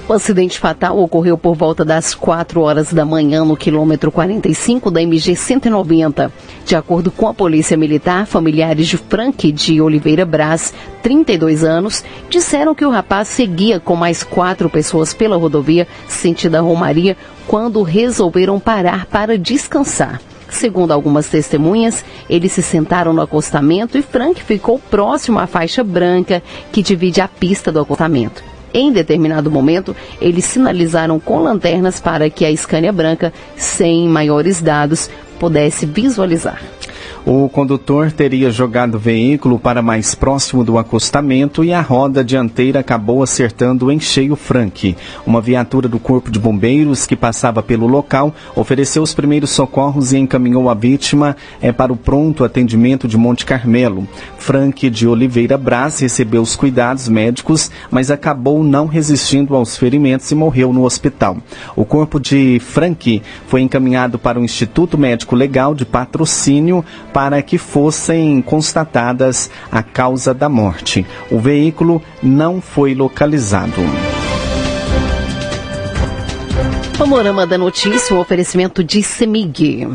O 0.08 0.14
acidente 0.14 0.60
fatal 0.60 1.00
ocorreu 1.00 1.36
por 1.36 1.56
volta 1.56 1.84
das 1.84 2.14
4 2.14 2.62
horas 2.62 2.94
da 2.94 3.04
manhã 3.04 3.44
no 3.44 3.58
quilômetro 3.58 4.12
45 4.12 4.92
da 4.92 5.02
MG 5.02 5.36
190. 5.36 6.32
De 6.64 6.76
acordo 6.76 7.10
com 7.10 7.28
a 7.28 7.34
Polícia 7.34 7.76
Militar, 7.76 8.28
familiares 8.28 8.88
de 8.88 8.98
Frank 8.98 9.52
de 9.52 9.82
Oliveira 9.82 10.24
Braz, 10.24 10.72
32 11.02 11.64
anos, 11.64 12.04
disseram 12.30 12.76
que 12.76 12.86
o 12.86 12.92
rapaz 12.92 13.30
seguia 13.30 13.80
com 13.80 13.96
mais 13.96 14.22
quatro 14.22 14.70
pessoas 14.70 15.12
pela 15.12 15.38
rodovia 15.38 15.88
sentido 16.08 16.54
a 16.54 16.62
Romaria 16.62 17.18
quando 17.48 17.82
resolveram 17.82 18.60
parar 18.60 19.08
para 19.08 19.40
descansar. 19.40 20.22
Segundo 20.48 20.92
algumas 20.92 21.30
testemunhas, 21.30 22.06
eles 22.30 22.52
se 22.52 22.62
sentaram 22.62 23.12
no 23.12 23.24
acostamento 23.24 23.98
e 23.98 24.04
Frank 24.04 24.44
ficou 24.44 24.78
próximo 24.78 25.40
à 25.40 25.48
faixa 25.48 25.84
branca 25.84 26.44
que 26.72 26.84
divide 26.84 27.22
a 27.22 27.28
pista 27.28 27.72
do 27.72 27.80
acostamento. 27.80 28.55
Em 28.76 28.92
determinado 28.92 29.50
momento, 29.50 29.96
eles 30.20 30.44
sinalizaram 30.44 31.18
com 31.18 31.40
lanternas 31.40 32.02
para 32.02 32.30
que 32.30 32.44
a 32.44 32.54
Scania 32.54 32.92
branca, 32.92 33.32
sem 33.56 34.06
maiores 34.06 34.62
dados, 34.62 35.10
pudesse 35.40 35.86
visualizar. 35.86 36.62
O 37.28 37.50
condutor 37.50 38.12
teria 38.12 38.52
jogado 38.52 38.96
o 38.96 39.00
veículo 39.00 39.58
para 39.58 39.82
mais 39.82 40.14
próximo 40.14 40.64
do 40.64 40.78
acostamento 40.78 41.64
e 41.64 41.74
a 41.74 41.82
roda 41.82 42.24
dianteira 42.24 42.82
acabou 42.82 43.24
acertando 43.24 43.92
em 43.92 44.00
cheio 44.00 44.36
Frank. 44.36 44.96
Uma 45.26 45.42
viatura 45.42 45.88
do 45.88 45.98
Corpo 45.98 46.30
de 46.30 46.38
Bombeiros 46.38 47.08
que 47.08 47.16
passava 47.16 47.64
pelo 47.64 47.88
local 47.88 48.32
ofereceu 48.56 49.02
os 49.02 49.16
primeiros 49.16 49.50
socorros 49.50 50.14
e 50.14 50.20
encaminhou 50.20 50.70
a 50.70 50.76
vítima 50.76 51.36
é, 51.60 51.72
para 51.72 51.92
o 51.92 51.98
pronto 51.98 52.44
atendimento 52.44 53.08
de 53.08 53.18
Monte 53.18 53.44
Carmelo. 53.44 54.08
Frank 54.38 54.88
de 54.88 55.08
Oliveira 55.08 55.58
Braz 55.58 56.02
recebeu 56.02 56.44
os 56.44 56.56
cuidados 56.56 57.10
médicos, 57.10 57.72
mas 57.90 58.12
acabou 58.12 58.64
não 58.64 58.86
resistindo 58.86 59.56
aos 59.56 59.76
ferimentos 59.76 60.30
e 60.30 60.36
morreu 60.36 60.72
no 60.72 60.84
hospital. 60.84 61.38
O 61.76 61.86
corpo 61.86 62.20
de 62.20 62.60
Frank 62.60 63.20
foi 63.48 63.62
encaminhado 63.62 64.20
para 64.20 64.40
o 64.40 64.44
Instituto 64.44 64.96
Médico 64.96 65.36
Legal 65.36 65.74
de 65.74 65.88
Patrocínio 65.88 66.86
para 67.16 67.42
que 67.42 67.58
fossem 67.58 68.42
constatadas 68.42 69.50
a 69.72 69.82
causa 69.82 70.34
da 70.34 70.50
morte. 70.50 71.06
O 71.32 71.40
veículo 71.40 72.02
não 72.22 72.60
foi 72.60 72.94
localizado. 72.94 73.82
Panorama 76.98 77.48
da 77.48 77.58
Notícia, 77.58 78.14
o 78.14 78.20
oferecimento 78.20 78.84
de 78.84 79.02
Semig. 79.02 79.88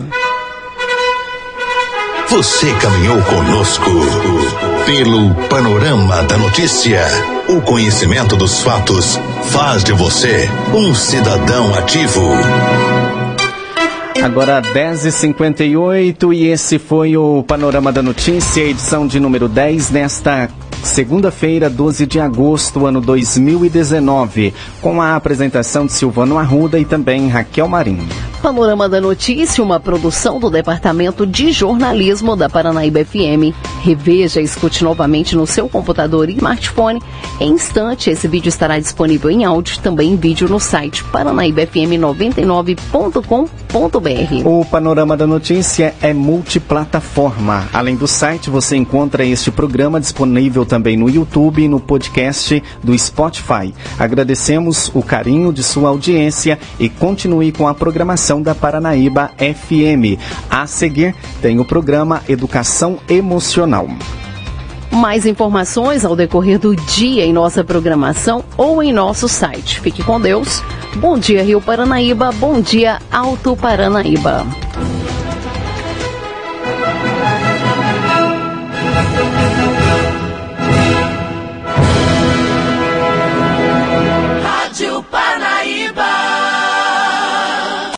Você 2.30 2.72
caminhou 2.80 3.20
conosco 3.20 3.90
pelo 4.86 5.34
Panorama 5.50 6.22
da 6.22 6.38
Notícia. 6.38 7.02
O 7.48 7.60
conhecimento 7.60 8.34
dos 8.34 8.62
fatos 8.62 9.20
faz 9.50 9.84
de 9.84 9.92
você 9.92 10.48
um 10.72 10.94
cidadão 10.94 11.74
ativo. 11.74 12.30
Agora 14.22 14.60
10h58 14.60 16.34
e 16.34 16.46
esse 16.48 16.78
foi 16.78 17.16
o 17.16 17.42
Panorama 17.42 17.90
da 17.90 18.02
Notícia, 18.02 18.62
edição 18.62 19.06
de 19.06 19.18
número 19.18 19.48
10 19.48 19.90
nesta 19.90 20.50
segunda-feira, 20.82 21.70
12 21.70 22.06
de 22.06 22.20
agosto, 22.20 22.84
ano 22.86 23.00
2019, 23.00 24.52
com 24.82 25.00
a 25.00 25.16
apresentação 25.16 25.86
de 25.86 25.92
Silvano 25.92 26.36
Arruda 26.36 26.78
e 26.78 26.84
também 26.84 27.28
Raquel 27.28 27.66
Marinho. 27.68 28.06
Panorama 28.42 28.88
da 28.88 29.00
Notícia, 29.00 29.62
uma 29.64 29.80
produção 29.80 30.38
do 30.38 30.50
Departamento 30.50 31.26
de 31.26 31.52
Jornalismo 31.52 32.36
da 32.36 32.48
Paranaíba 32.48 33.04
FM 33.04 33.54
Reveja 33.82 34.40
e 34.40 34.44
escute 34.44 34.84
novamente 34.84 35.34
no 35.34 35.46
seu 35.46 35.68
computador 35.68 36.28
e 36.28 36.34
smartphone. 36.36 37.00
Em 37.38 37.52
instante, 37.52 38.10
esse 38.10 38.28
vídeo 38.28 38.48
estará 38.48 38.78
disponível 38.78 39.30
em 39.30 39.44
áudio 39.44 39.78
também 39.80 40.12
em 40.12 40.16
vídeo 40.16 40.48
no 40.48 40.60
site 40.60 41.02
paranaibfm99.com.br. 43.70 44.46
O 44.46 44.64
Panorama 44.64 45.16
da 45.16 45.26
Notícia 45.26 45.94
é 46.02 46.12
multiplataforma. 46.12 47.68
Além 47.72 47.96
do 47.96 48.06
site, 48.06 48.50
você 48.50 48.76
encontra 48.76 49.24
este 49.24 49.50
programa 49.50 50.00
disponível 50.00 50.66
também 50.66 50.96
no 50.96 51.08
YouTube 51.08 51.62
e 51.62 51.68
no 51.68 51.80
podcast 51.80 52.62
do 52.82 52.96
Spotify. 52.98 53.72
Agradecemos 53.98 54.90
o 54.94 55.02
carinho 55.02 55.52
de 55.52 55.62
sua 55.62 55.88
audiência 55.88 56.58
e 56.78 56.88
continue 56.88 57.52
com 57.52 57.68
a 57.68 57.74
programação 57.74 58.42
da 58.42 58.54
Paranaíba 58.54 59.30
FM. 59.38 60.20
A 60.50 60.66
seguir, 60.66 61.14
tem 61.40 61.58
o 61.58 61.64
programa 61.64 62.22
Educação 62.28 62.98
Emocional. 63.08 63.88
Mais 64.90 65.24
informações 65.24 66.04
ao 66.04 66.16
decorrer 66.16 66.58
do 66.58 66.74
dia 66.74 67.24
em 67.24 67.32
nossa 67.32 67.62
programação 67.62 68.44
ou 68.56 68.82
em 68.82 68.92
nosso 68.92 69.28
site. 69.28 69.80
Fique 69.80 70.02
com 70.02 70.20
Deus. 70.20 70.62
Bom 70.96 71.16
dia, 71.18 71.42
Rio 71.42 71.60
Paranaíba. 71.60 72.32
Bom 72.32 72.60
dia, 72.60 73.00
Alto 73.10 73.56
Paranaíba. 73.56 74.44